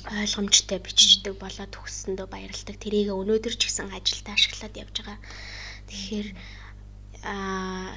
ойлгомжтой 0.04 0.78
биччихдэг 0.84 1.34
болоод 1.40 1.72
төгссөндөө 1.72 2.26
баярлалдаг. 2.28 2.76
Тэрийг 2.76 3.08
өнөөдөр 3.16 3.54
ч 3.56 3.62
гэсэн 3.72 3.88
ажилд 3.88 4.26
ашиглаад 4.28 4.74
явж 4.76 4.94
байгаа. 5.00 5.18
Тэгэхээр 5.88 6.28
аа 7.24 7.96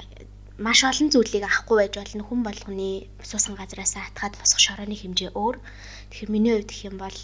маш 0.56 0.80
олон 0.88 1.08
зүйлийг 1.12 1.44
авахгүй 1.44 1.76
байж 1.84 1.94
болно 1.98 2.24
хүн 2.24 2.40
болгоны 2.46 2.90
суусан 3.28 3.54
газраас 3.60 3.98
атгаад 4.00 4.38
босох 4.40 4.60
шорооны 4.62 4.96
хэмжээ 4.96 5.36
өөр. 5.36 5.56
Тэгэхээр 6.08 6.32
миний 6.32 6.52
хувьд 6.54 6.70
гэх 6.70 6.88
юм 6.88 6.96
бол 7.02 7.18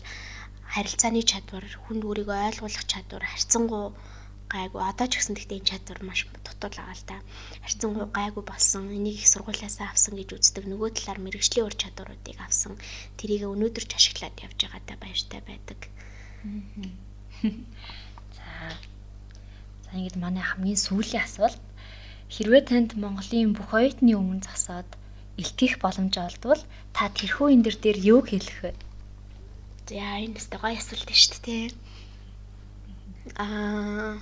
харилцааны 0.75 1.23
чадвар, 1.23 1.65
хүнд 1.87 2.03
өөрийгөө 2.05 2.39
ойлгуулах 2.51 2.85
чадвар, 2.91 3.25
харьцангуй 3.27 3.85
гайгүй 4.51 4.83
одоо 4.83 5.07
ч 5.07 5.23
гэсэн 5.23 5.39
гэхдээ 5.39 5.59
энэ 5.63 5.71
чадвар 5.71 6.01
маш 6.03 6.27
дутуул 6.27 6.75
байгаа 6.75 6.99
л 6.99 7.07
да. 7.07 7.17
Харьцангуй 7.63 8.07
гайгүй 8.11 8.43
болсон. 8.43 8.91
Энийг 8.91 9.23
их 9.23 9.31
сургуулиасаа 9.31 9.95
авсан 9.95 10.19
гэж 10.19 10.35
үздэг. 10.35 10.67
Нөгөө 10.67 10.91
талаар 10.99 11.23
мэрэгжлийн 11.23 11.67
ур 11.71 11.77
чадваруудыг 11.79 12.39
авсан. 12.43 12.75
Тэрийг 13.15 13.47
өнөөдөр 13.47 13.85
ч 13.87 13.93
ашиглаад 13.95 14.35
явж 14.43 14.59
байгаатай 14.59 14.97
баяртай 14.99 15.41
байдаг. 15.47 15.81
За. 18.35 18.51
За 19.87 19.91
ингэж 19.95 20.19
манай 20.19 20.43
хамгийн 20.43 20.83
сүүлийн 20.83 21.23
асуулт. 21.23 21.63
Хэрвээ 22.35 22.63
танд 22.67 22.99
Монголын 22.99 23.55
бүх 23.55 23.71
оюутны 23.71 24.19
өмнө 24.19 24.43
засаад 24.43 24.91
илтгэх 25.39 25.79
боломж 25.79 26.15
олдвол 26.19 26.63
та 26.91 27.07
тэрхүү 27.07 27.55
энэ 27.55 27.71
дээр 27.71 27.99
юу 28.03 28.21
хэлэх 28.27 28.59
вэ? 28.67 28.73
За 29.87 30.19
энэ 30.19 30.39
өстой 30.39 30.59
гоё 30.59 30.79
асуулт 30.79 31.11
шүү 31.11 31.39
дээ. 31.47 31.67
Аа 33.39 34.19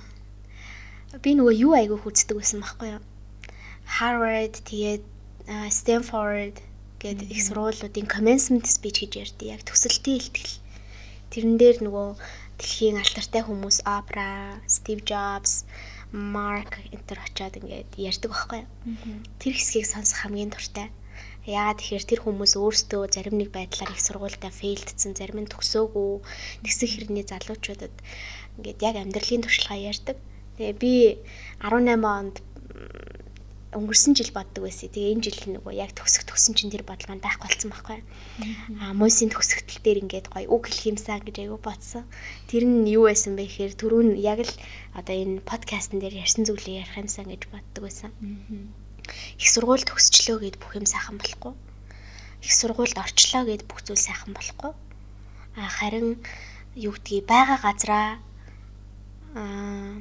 би 1.17 1.33
нөгөө 1.33 1.55
юу 1.65 1.73
айгүй 1.73 1.97
хүздэг 1.97 2.37
байсан 2.37 2.61
байхгүй 2.61 2.89
юу? 2.93 3.01
Harvard 3.97 4.61
тэгээд 4.69 5.03
Stanford 5.73 6.61
гэдэг 7.01 7.27
их 7.33 7.41
сургуулиудын 7.41 8.05
commencement 8.05 8.69
speech 8.69 9.01
гэж 9.01 9.13
ярьдаг. 9.17 9.47
Яг 9.49 9.61
төсөлтийн 9.65 10.21
илтгэл. 10.21 10.61
Тэрэн 11.33 11.55
дээр 11.57 11.77
нөгөө 11.81 12.07
дэлхийн 12.61 13.01
алтартай 13.01 13.41
хүмүүс 13.41 13.81
Oprah, 13.89 14.61
Steve 14.69 15.01
Jobs, 15.01 15.65
Mark 16.13 16.77
энтер 16.93 17.17
очиад 17.25 17.57
ингээд 17.57 17.89
ярьдаг 17.97 18.29
байхгүй 18.29 18.59
юу? 18.61 18.69
Тэр 19.41 19.53
хэсгийг 19.57 19.89
сонсох 19.89 20.21
хамгийн 20.21 20.53
дуртай. 20.53 20.93
Яагаад 21.49 21.81
тэгэхээр 21.81 22.05
тэр 22.05 22.21
хүмүүс 22.21 22.53
өөрсдөө 22.61 23.01
зарим 23.09 23.41
нэг 23.41 23.49
байдлаар 23.49 23.93
их 23.95 24.01
сургуультай 24.05 24.53
фейлдсэн, 24.53 25.17
зарим 25.17 25.41
нь 25.41 25.49
төгсөөгүй. 25.49 26.21
Тэгсэн 26.61 26.89
хэрний 26.93 27.25
залуучуудад 27.25 27.95
ингээд 28.61 28.79
яг 28.85 28.95
амьдралын 29.01 29.41
туршлагаа 29.45 29.81
ярьдаг. 29.89 30.17
Тэгээ 30.59 30.75
би 30.75 30.93
18 31.63 32.03
онд 32.03 32.43
өнгөрсөн 33.69 34.17
жил 34.17 34.33
боддог 34.33 34.65
байсан. 34.65 34.89
Тэгээ 34.89 35.13
энэ 35.13 35.23
жил 35.29 35.39
нөгөө 35.55 35.73
яг 35.77 35.93
төгсөх 35.93 36.25
төгсөн 36.25 36.57
чинь 36.57 36.73
тэр 36.73 36.81
бодол 36.83 37.05
маань 37.07 37.21
байхгүй 37.21 37.47
болсон 37.47 37.69
байхгүй. 37.69 37.99
Аа 38.81 38.91
мөсийн 38.97 39.29
төгсгөл 39.29 39.79
дээр 39.85 40.01
ингээд 40.03 40.27
гоё 40.33 40.49
үг 40.49 40.67
хэлэх 40.67 40.99
юмсан 40.99 41.21
гэж 41.21 41.47
аягүй 41.47 41.61
бодсон. 41.61 42.03
Тэр 42.49 42.65
нь 42.65 42.89
юу 42.89 43.05
байсан 43.05 43.37
бэ 43.37 43.45
гэхээр 43.45 43.73
түрүүн 43.77 44.09
яг 44.17 44.41
л 44.41 44.53
одоо 44.99 45.15
энэ 45.15 45.45
подкастн 45.45 46.01
дээр 46.01 46.17
ярьсан 46.17 46.49
зүйлээ 46.49 46.81
ярих 46.81 46.97
юмсан 46.97 47.29
гэж 47.29 47.41
боддог 47.53 47.81
байсан. 47.85 48.11
Их 49.37 49.47
сургууль 49.53 49.85
төгсчлөө 49.85 50.37
гэд 50.49 50.57
бүх 50.57 50.73
юм 50.73 50.89
сайхан 50.89 51.21
болохгүй. 51.21 51.53
Их 52.41 52.53
сургуульд 52.57 52.97
орчлоо 52.97 53.45
гэд 53.45 53.69
бүх 53.69 53.85
зүйл 53.85 54.01
сайхан 54.01 54.33
болохгүй. 54.33 54.73
Аа 55.55 55.69
харин 55.69 56.17
юу 56.73 56.97
гэдгийг 56.97 57.29
байгаа 57.29 57.57
газраа 57.61 58.17
аа 59.37 59.93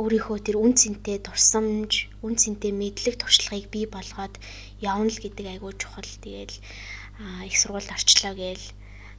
өөрийнхөө 0.00 0.38
тэр 0.46 0.56
үн 0.64 0.72
цэнтэй 0.80 1.18
дурсамж, 1.20 1.92
үн 2.24 2.34
цэнтэй 2.40 2.72
мэдлэг 2.72 3.14
туршлагыг 3.20 3.66
бий 3.74 3.86
болгоод 3.94 4.34
явна 4.80 5.12
л 5.12 5.22
гэдэг 5.24 5.46
айгүй 5.52 5.72
чухал. 5.76 6.12
Тэгээл 6.24 6.56
их 7.48 7.54
сургуульд 7.60 7.92
орчлоо 7.92 8.32
гээл 8.32 8.64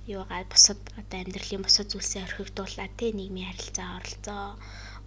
юугаа 0.09 0.41
бусад 0.49 0.81
одоо 0.97 1.17
амьдралын 1.21 1.61
бусад 1.63 1.87
зүйлсээ 1.93 2.25
орхигдуулаад 2.25 2.93
те 2.97 3.13
нийгмийн 3.13 3.53
харилцаа 3.53 3.89
оролцоо 4.01 4.45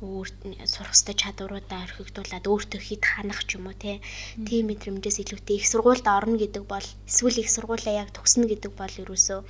өөр 0.03 0.29
сурах 0.67 0.95
ёстой 0.97 1.15
чадваруудаа 1.15 1.87
орхигдуулаад 1.87 2.45
өөртөө 2.51 2.81
хид 2.83 3.03
ханах 3.07 3.47
ч 3.47 3.61
юм 3.61 3.71
уу 3.71 3.77
тийм 3.79 4.65
мэдрэмжээс 4.67 5.23
илүүтэй 5.23 5.57
их 5.61 5.67
сургуульд 5.71 6.07
орно 6.09 6.37
гэдэг 6.41 6.65
бол 6.67 6.87
эсвэл 7.07 7.43
их 7.43 7.51
сургуулаа 7.53 7.95
яг 8.03 8.11
төгснө 8.17 8.51
гэдэг 8.51 8.73
бол 8.75 8.95
ерөөсөө 9.03 9.41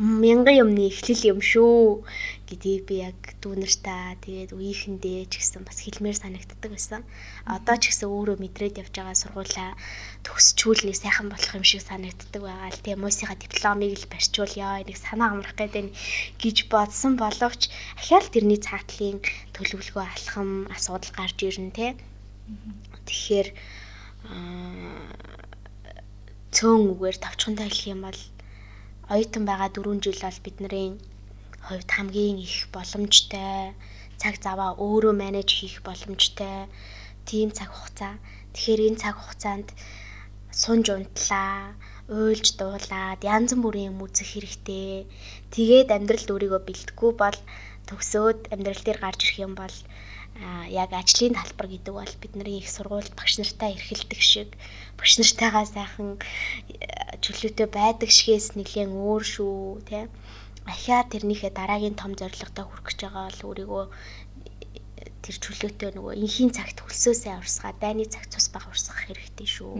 мянган 0.00 0.56
юмны 0.64 0.88
эхлэл 0.88 1.28
юм 1.32 1.40
шүү 1.44 2.06
гэдгийг 2.48 2.82
би 2.88 2.94
яг 3.06 3.18
дүүнэртаа 3.42 4.18
тэгээд 4.26 4.50
үеийнхэндээ 4.56 5.30
ч 5.30 5.38
гэсэн 5.38 5.62
бас 5.62 5.78
хэлмээр 5.86 6.18
санагддаг 6.18 6.70
байсан. 6.72 7.06
Одоо 7.46 7.76
ч 7.78 7.94
гэсэн 7.94 8.10
өөрөө 8.10 8.36
мэдрээд 8.42 8.80
явж 8.82 8.94
байгаа 8.96 9.14
сургуулаа 9.14 9.70
төгсчүүлний 10.26 10.96
сайхан 10.98 11.30
болох 11.30 11.52
юм 11.54 11.62
шиг 11.62 11.86
санагддаг 11.86 12.42
байгаа 12.42 12.74
л 12.74 12.82
тийм 12.82 12.98
мөсийнхаа 13.06 13.38
дипломыг 13.38 13.92
л 13.94 14.10
барьчуулъя 14.10 14.82
нэг 14.82 14.98
санаа 14.98 15.30
амрах 15.30 15.54
гэдэг 15.54 15.94
гэж 16.42 16.56
бодсон 16.72 17.14
боловч 17.14 17.70
ахяал 18.00 18.26
тэрний 18.34 18.58
цаатлын 18.58 19.22
төлөвлөгөө 19.80 20.04
алхам 20.12 20.50
асуудал 20.76 21.12
гарч 21.16 21.38
ирнэ 21.48 21.72
те. 21.72 21.86
Тэгэхээр 23.08 23.48
цөөн 26.52 26.82
үгээр 26.92 27.16
товчхонтой 27.24 27.68
хэлэх 27.68 27.92
юм 27.94 28.00
бол 28.04 28.20
оюутан 29.08 29.44
байгаа 29.48 29.72
4 29.72 30.04
жил 30.04 30.20
бол 30.20 30.38
бидний 30.44 30.88
хувьд 31.64 31.88
хамгийн 31.96 32.38
их 32.44 32.68
боломжтой 32.76 33.72
цаг 34.20 34.34
заваа 34.44 34.76
өөрөө 34.76 35.14
менеж 35.16 35.48
хийх 35.48 35.80
боломжтой 35.88 36.68
тийм 37.24 37.48
цаг 37.56 37.72
хугацаа. 37.72 38.14
Тэгэхээр 38.52 38.80
энэ 38.84 39.00
цаг 39.00 39.16
хугацаанд 39.16 39.68
сунж 40.52 40.86
унтлаа, 40.92 41.72
уйлж 42.12 42.46
дуулаад 42.60 43.20
янз 43.24 43.50
бүрийн 43.56 43.94
юм 43.94 44.04
үзэх 44.04 44.28
хэрэгтэй. 44.34 45.08
Тэгээд 45.54 45.88
амьдралд 45.96 46.28
өөрийгөө 46.34 46.60
бэлтгэхгүй 46.66 47.12
бол 47.16 47.38
төгсөөд 47.90 48.40
амьдрал 48.54 48.82
дээр 48.86 48.98
гарч 49.02 49.20
ирэх 49.26 49.38
юм 49.46 49.52
бол 49.58 49.76
яг 50.70 50.90
ажлын 50.94 51.34
талбар 51.34 51.68
гэдэг 51.70 51.94
бол 51.94 52.14
бидний 52.22 52.58
их 52.62 52.70
сургуульд 52.70 53.12
багш 53.18 53.34
нартай 53.38 53.74
эрхэлдэг 53.74 54.20
шиг 54.22 54.48
багш 54.98 55.18
нартайгаа 55.18 55.66
сайхан 55.66 56.10
чөлөөтэй 57.24 57.68
байдаг 57.68 58.10
шигээс 58.14 58.54
нэлээд 58.54 58.90
өөр 58.94 59.24
шүү 59.34 59.54
тий. 59.88 60.04
Ахиа 60.72 61.02
тэрнийхээ 61.12 61.52
дараагийн 61.52 61.98
том 61.98 62.12
зорилготой 62.14 62.64
хүрэх 62.64 62.86
гэж 62.86 62.98
байгаа 63.02 63.26
бол 63.28 63.46
өөрийгөө 63.48 63.84
тэр 65.24 65.36
чөлөөтэй 65.44 65.90
нөгөө 65.96 66.14
инхийн 66.22 66.52
цагт 66.56 66.78
хөлсөөсөө 66.80 67.34
урсгаа 67.40 67.72
дайны 67.82 68.04
цагт 68.08 68.32
цус 68.32 68.48
баг 68.54 68.64
урсгах 68.70 69.04
хэрэгтэй 69.04 69.48
шүү 69.50 69.72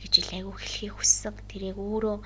гэж 0.00 0.12
ил 0.20 0.30
айгу 0.36 0.52
хэлхийг 0.56 0.94
хүссэн. 0.98 1.34
Тэр 1.48 1.62
яг 1.72 1.78
өөрөө 1.80 2.16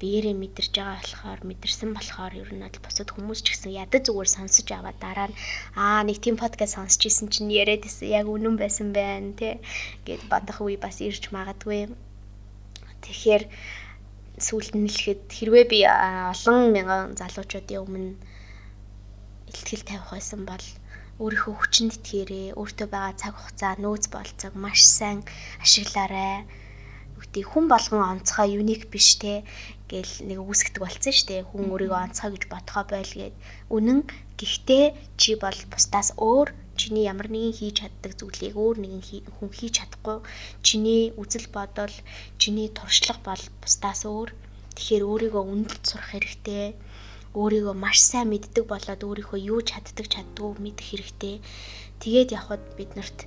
биеэрээ 0.00 0.34
мэдэрч 0.38 0.72
байгаа 0.78 0.98
болохоор 1.02 1.40
мэдэрсэн 1.50 1.90
болохоор 1.94 2.32
ер 2.42 2.50
нь 2.54 2.62
бол 2.64 2.78
бусад 2.86 3.08
хүмүүс 3.10 3.40
ч 3.42 3.46
гэсэн 3.50 3.72
ядаж 3.82 4.02
зүгээр 4.06 4.30
сонсож 4.30 4.68
аваад 4.70 4.98
дараа 5.02 5.28
нь 5.30 5.38
аа 5.74 6.00
нэг 6.06 6.18
тийм 6.22 6.36
подкаст 6.38 6.74
сонсч 6.78 7.00
исэн 7.10 7.28
чинь 7.34 7.50
яриад 7.62 7.82
исэн 7.88 8.08
яг 8.18 8.26
үнэн 8.30 8.54
байсан 8.62 8.88
байна 8.94 9.34
тий 9.38 9.54
гэд 10.06 10.22
бодох 10.30 10.58
үе 10.62 10.78
бас 10.78 10.96
ирж 11.02 11.34
магадгүй. 11.34 11.90
Тэгэхээр 13.02 13.44
сүүлд 14.46 14.74
нь 14.78 14.86
хэлэхэд 14.86 15.22
хэрвээ 15.36 15.64
би 15.72 15.78
олон 15.86 16.58
мянган 16.74 17.18
залуучуудын 17.18 17.82
өмнө 17.82 18.10
ихтгэл 19.50 19.88
тавих 19.88 20.06
байсан 20.14 20.42
бол 20.46 20.64
өөрийнхөө 21.18 21.54
хүчинд 21.58 21.92
итгээрээ 21.98 22.54
өөртөө 22.60 22.88
байгаа 22.94 23.14
цаг 23.18 23.34
хугацаа 23.34 23.74
нөөц 23.82 24.04
болцоог 24.14 24.54
маш 24.54 24.80
сайн 24.86 25.18
ашиглаарай. 25.64 26.46
Үгтэй 27.18 27.42
хүн 27.42 27.66
болгон 27.66 28.02
онцгой 28.12 28.48
юник 28.60 28.82
биш 28.92 29.18
те 29.22 29.42
гэл 29.90 30.12
нэг 30.28 30.38
үүсгдэг 30.44 30.82
болсон 30.84 31.14
шүү 31.16 31.26
дээ. 31.28 31.42
Хүн 31.48 31.64
өөрийгөө 31.72 32.00
онцгой 32.04 32.30
гэж 32.32 32.44
бодгоо 32.52 32.84
бойл 32.92 33.12
гээд. 33.18 33.34
Үнэн 33.76 34.00
гэхдээ 34.40 34.84
чи 35.20 35.30
бол 35.42 35.58
бусдаас 35.72 36.08
өөр 36.28 36.48
чиний 36.78 37.04
ямар 37.12 37.28
нэгэн 37.32 37.56
хийж 37.58 37.74
чаддаг 37.80 38.12
зүйлийг 38.14 38.54
өөр 38.54 38.76
нэгэн 38.78 39.02
хүн 39.36 39.50
хийж 39.58 39.72
чадахгүй. 39.82 40.18
Чиний 40.66 41.02
үзэл 41.20 41.48
бодол, 41.56 41.94
чиний 42.40 42.68
туршлага 42.70 43.20
бол 43.28 43.42
бусдаас 43.62 44.00
өөр. 44.06 44.30
Тэгэхээр 44.76 45.04
өөрийгөө 45.10 45.44
үнэлж 45.52 45.82
сурах 45.82 46.10
хэрэгтэй. 46.14 46.66
Өөрийгөө 47.40 47.74
маш 47.74 47.98
сайн 48.10 48.30
мэддэг 48.30 48.64
болоод 48.70 49.02
өөрийнхөө 49.02 49.40
юу 49.52 49.60
чаддаг 49.70 50.06
чаддгүй 50.12 50.50
мэдэх 50.64 50.86
хэрэгтэй. 50.88 51.36
Тэгээд 52.02 52.28
явхад 52.38 52.62
биднэрт 52.78 53.18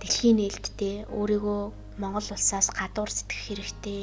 дэлхийн 0.00 0.38
нээлттэй 0.38 0.96
өөрийгөө 1.18 1.60
Монгол 2.00 2.28
улсаас 2.34 2.68
гадуур 2.78 3.10
сэтгэх 3.10 3.42
хэрэгтэй. 3.46 4.02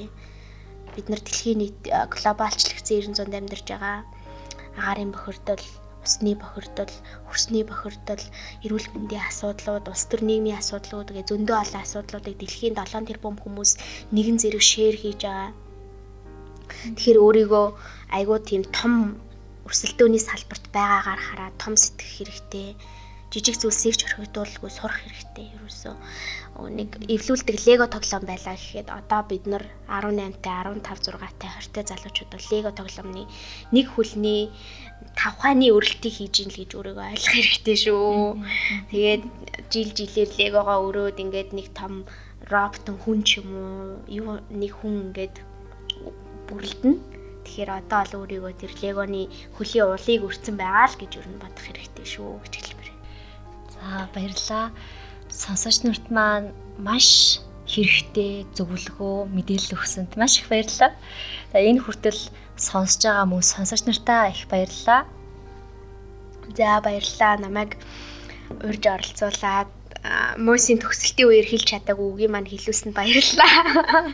Бид 0.96 1.08
нар 1.10 1.22
дэлхийн 1.24 1.60
нийт 1.62 1.80
глобалчлагдсан 1.88 3.16
900-д 3.16 3.40
амьдарч 3.40 3.68
байгаа. 3.72 3.98
Агаарын 4.80 5.12
бохирдол, 5.16 5.64
усны 6.04 6.34
бохирдол, 6.36 6.92
хөрсний 7.28 7.64
бохирдол, 7.68 8.24
эрүүл 8.66 8.88
мэндийн 8.92 9.28
асуудлууд, 9.30 9.86
улс 9.92 10.06
төр 10.10 10.22
нийгмийн 10.26 10.60
асуудлууд 10.60 11.10
гээ 11.14 11.30
зөндөө 11.30 11.58
олон 11.64 11.82
асуудлуудыг 11.84 12.36
дэлхийн 12.40 12.76
7 12.76 13.08
тэрбум 13.08 13.36
хүмүүс 13.40 13.72
нэгэн 14.16 14.38
зэрэг 14.42 14.64
шеэр 14.64 14.96
хийж 15.00 15.22
байгаа. 15.24 15.50
Тэгэхээр 16.96 17.20
өөрийгөө 17.24 17.66
айгүй 18.18 18.40
тийм 18.48 18.64
том 18.72 18.94
өрсөлдөөний 19.68 20.24
салбарт 20.24 20.66
байгаагаар 20.76 21.22
хараад 21.28 21.56
том 21.62 21.74
сэтгэх 21.78 22.12
хэрэгтэй 22.18 22.70
жижиг 23.32 23.56
зүйлсийг 23.58 23.96
ч 23.96 24.02
орхигдуулгүй 24.08 24.72
сурах 24.72 25.00
хэрэгтэй. 25.00 25.48
Ерөөсөө 25.56 25.96
нэг 26.70 26.90
эвлүүлдэг 27.08 27.58
лего 27.66 27.88
тоглоом 27.88 28.24
байлаа 28.28 28.56
гэхэд 28.60 28.88
одоо 28.92 29.22
бид 29.24 29.48
нар 29.48 29.64
18-тай 29.88 30.68
15 30.68 31.16
6-тай 31.16 31.50
20-тай 31.50 31.84
залуучууд 31.88 32.30
бол 32.36 32.48
лего 32.52 32.72
тоглоомны 32.76 33.24
нэг 33.72 33.86
хүлний 33.96 34.52
тавхааны 35.16 35.72
өрөлтийг 35.72 36.16
хийж 36.20 36.36
ийн 36.44 36.52
л 36.52 36.60
гэж 36.60 36.72
өөрийгөө 36.76 37.08
ойлгох 37.12 37.36
хэрэгтэй 37.40 37.78
шүү. 37.88 38.36
Тэгээд 38.92 39.24
жил 39.72 39.90
жилээр 39.98 40.32
легогоо 40.40 40.78
өрөөд 40.88 41.18
ингээд 41.24 41.50
нэг 41.56 41.68
том 41.72 41.94
роботон 42.52 42.98
хүн 43.00 43.20
ч 43.24 43.40
юм 43.40 43.50
уу 43.56 44.44
нэг 44.52 44.72
хүн 44.76 44.94
ингээд 45.08 45.36
бүрлдэнэ. 46.52 47.00
Тэгэхээр 47.48 47.72
одоо 47.80 48.02
л 48.06 48.14
өөрийгөө 48.22 48.54
тэр 48.60 48.74
легоны 48.84 49.22
хөлийн 49.56 49.88
уулыг 49.88 50.22
өрцөн 50.28 50.56
байгаа 50.60 50.88
л 50.92 51.00
гэж 51.00 51.12
юу 51.18 51.26
н 51.26 51.42
бодох 51.42 51.64
хэрэгтэй 51.66 52.06
шүү 52.06 52.32
гэж 52.44 52.54
хэлбэр. 52.60 52.81
За 53.82 54.08
баярлалаа. 54.14 54.70
Сонсогч 55.30 55.82
нарт 55.84 56.06
маань 56.14 56.54
маш 56.78 57.42
хэрэгтэй 57.66 58.46
зөвлөгөө 58.54 59.32
мэдээлэл 59.34 59.76
өгсөнд 59.78 60.14
маш 60.22 60.38
их 60.38 60.48
баярлалаа. 60.54 60.94
За 61.52 61.58
энэ 61.58 61.82
хүртэл 61.82 62.22
сонсож 62.62 63.02
байгаа 63.10 63.26
мөн 63.26 63.42
сонсогч 63.42 63.84
нартаа 63.90 64.30
их 64.30 64.46
баярлалаа. 64.52 65.02
За 66.58 66.78
баярлалаа. 66.86 67.34
Намайг 67.42 67.72
урьж 68.62 68.86
оролцуулаад 68.86 69.72
мөсийн 70.38 70.82
төгсөлтийн 70.82 71.30
үеэр 71.30 71.48
хэлж 71.50 71.66
чадаагүй 71.74 72.08
үгийн 72.10 72.34
маань 72.34 72.50
хэлүүлсэнд 72.50 72.94
баярлалаа. 72.98 74.14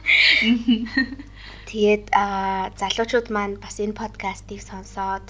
Тэгээд 1.70 2.06
залуучууд 2.80 3.28
маань 3.36 3.56
бас 3.60 3.76
энэ 3.84 3.96
подкастыг 3.96 4.64
сонсоод 4.64 5.28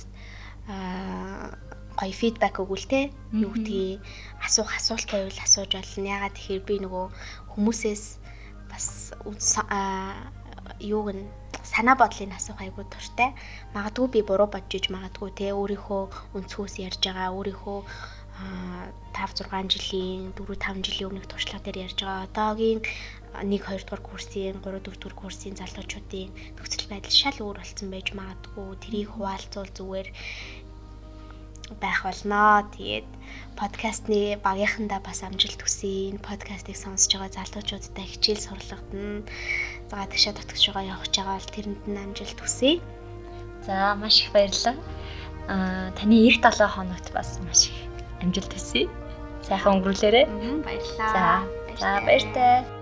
гоё 1.99 2.13
фидбек 2.21 2.55
өгвөл 2.61 2.85
те. 2.85 3.01
Юу 3.33 3.51
гэдгийг 3.53 3.99
асуух 4.45 4.69
асуулт 4.79 5.09
байвал 5.11 5.39
асууж 5.43 5.71
болно. 5.73 6.07
Ягаад 6.15 6.35
тэгэхээр 6.37 6.63
би 6.69 6.75
нөгөө 6.85 7.05
хүмүүсээс 7.51 8.03
бас 8.71 8.87
юуг 10.79 11.07
нь 11.15 11.25
санаа 11.65 11.95
бодлыг 11.97 12.31
асуух 12.37 12.59
айгүй 12.61 12.85
дуртай. 12.87 13.29
Магадгүй 13.75 14.07
би 14.13 14.19
буруу 14.29 14.47
бодож 14.51 14.73
иж 14.77 14.85
магадгүй 14.93 15.29
те. 15.39 15.47
Өөрийнхөө 15.57 16.01
өнцгөөс 16.37 16.75
ярьж 16.87 17.01
байгаа 17.01 17.33
өөрийнхөө 17.37 17.79
5 19.17 19.49
6 19.49 19.73
жилийн 19.73 20.29
4 20.37 20.55
5 20.61 20.85
жилийн 20.85 21.09
өмнөх 21.09 21.25
туршлага 21.25 21.65
дээр 21.65 21.89
ярьж 21.89 21.99
байгаа 22.05 22.27
одоогийн 22.29 22.79
1 23.41 23.49
2 23.49 23.81
дугаар 23.81 24.03
курсын 24.09 24.55
3 24.61 24.77
4 24.85 25.01
дугаар 25.01 25.15
курсын 25.21 25.57
залуучуудын 25.57 26.29
нөхцөл 26.57 26.85
байдал 26.91 27.15
шал 27.21 27.37
өөр 27.41 27.57
болсон 27.57 27.89
байж 27.89 28.07
магадгүй. 28.19 28.69
Тэрийг 28.83 29.09
хуваалцуул 29.09 29.71
зүгээр 29.77 30.07
байх 31.76 32.03
болноо. 32.03 32.63
Тэгээд 32.76 33.09
подкастны 33.59 34.39
багийнхандаа 34.39 35.03
бас 35.03 35.24
амжилт 35.24 35.59
хүсье. 35.59 36.15
Энэ 36.15 36.24
подкастыг 36.24 36.78
сонсож 36.80 37.11
байгаа 37.20 37.36
залуучуудтай 37.43 38.05
хичээл 38.07 38.41
сурлагатна. 38.43 39.28
За 39.91 40.07
тэгшээ 40.07 40.34
татгаж 40.38 40.63
байгаа 40.72 40.91
явж 40.95 41.11
байгаа 41.11 41.36
бол 41.36 41.51
тэрэнд 41.51 41.84
нь 41.91 41.99
амжилт 41.99 42.39
хүсье. 42.39 42.80
За 43.68 43.95
маш 43.99 44.24
их 44.24 44.32
баярлалаа. 44.32 44.76
Аа 45.51 45.91
таны 45.97 46.15
эх 46.28 46.39
7 46.39 46.68
хоногт 46.68 47.07
бас 47.11 47.39
маш 47.43 47.68
их 47.68 47.80
амжилт 48.24 48.53
хүсье. 48.53 48.88
Сайхан 49.43 49.80
өнгөрүүлээрэй. 49.84 50.26
Баярлалаа. 50.63 51.43
За 51.76 51.99
за 51.99 52.01
баяртай. 52.05 52.76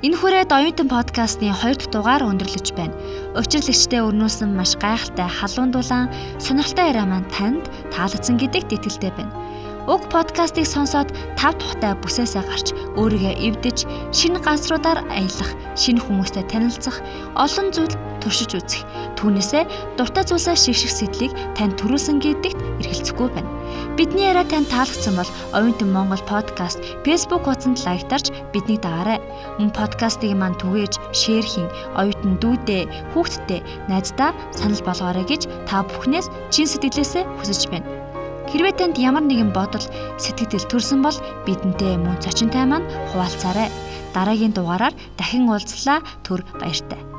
Энэ 0.00 0.16
хүрээд 0.16 0.48
оюутан 0.48 0.88
подкастны 0.88 1.52
2 1.52 1.76
дахь 1.76 1.92
дугаар 1.92 2.24
өндөрлөж 2.24 2.72
байна. 2.72 2.96
Учирлэгчтэй 3.36 4.00
өрнүүлсэн 4.00 4.48
маш 4.56 4.72
гайхалтай 4.80 5.28
халуун 5.28 5.76
дулаан 5.76 6.08
сонирхолтой 6.40 6.88
яриа 6.88 7.04
маань 7.04 7.28
танд 7.28 7.68
таалагдсан 7.92 8.40
гэдэгт 8.40 8.80
итгэлтэй 8.80 9.12
байна. 9.12 9.36
Уг 9.84 10.08
подкастыг 10.08 10.64
сонсоод 10.64 11.12
тав 11.36 11.52
тухтай 11.60 11.92
бүсээсээ 12.00 12.44
гарч 12.48 12.72
өөрийгөө 12.96 13.34
эвдэж, 13.44 13.78
шинэ 14.16 14.40
ганцруудаар 14.40 15.04
аялах, 15.12 15.52
шинэ 15.76 16.00
хүмүүстэй 16.00 16.48
танилцах, 16.48 16.96
олон 17.36 17.68
зүйл 17.68 17.92
туршиж 18.24 18.56
үзэх. 18.56 18.88
Түүнээсээ 19.20 20.00
дуртай 20.00 20.24
зүйлсээ 20.24 20.56
шигших 20.56 20.92
сэтлийг 20.96 21.32
танд 21.52 21.76
төрүүлсэн 21.76 22.24
гэдэгт 22.24 22.56
эргэлзэхгүй 22.80 23.28
байна. 23.36 23.59
Бидний 23.96 24.28
яриа 24.30 24.44
танд 24.48 24.70
таалагдсан 24.72 25.14
бол 25.18 25.30
Оюутан 25.52 25.90
Монгол 25.92 26.22
подкаст 26.24 26.80
Facebook 27.04 27.44
хуудсанд 27.44 27.82
лайктарч 27.84 28.32
биднийг 28.52 28.80
дагаарай. 28.80 29.20
Мөн 29.58 29.70
подкастыг 29.76 30.32
маань 30.38 30.56
түгээж, 30.56 30.96
шеэр 31.12 31.44
хийн, 31.44 31.68
оюутан 32.00 32.40
дүүдээ, 32.40 33.12
хүүхдтэй, 33.12 33.60
найздаа 33.90 34.30
санал 34.56 34.82
болгоорой 34.86 35.26
гэж 35.28 35.50
та 35.68 35.84
бүхнээс 35.84 36.32
чин 36.54 36.66
сэтгэлээсээ 36.70 37.24
хүсэж 37.38 37.68
байна. 37.68 37.88
Хэрвээ 38.50 38.74
танд 38.78 38.96
ямар 38.98 39.22
нэгэн 39.26 39.52
бодол, 39.54 39.86
сэтгэл 40.18 40.66
төрсөн 40.66 41.04
бол 41.04 41.14
бидэнтэй 41.46 41.94
мөн 42.00 42.18
цочинтай 42.24 42.66
маань 42.66 42.88
хуваалцаарай. 43.12 43.70
Дараагийн 44.14 44.54
дугаараар 44.54 44.94
дахин 45.14 45.46
уулзлаа. 45.46 46.02
Түр 46.26 46.42
баяртай. 46.58 47.09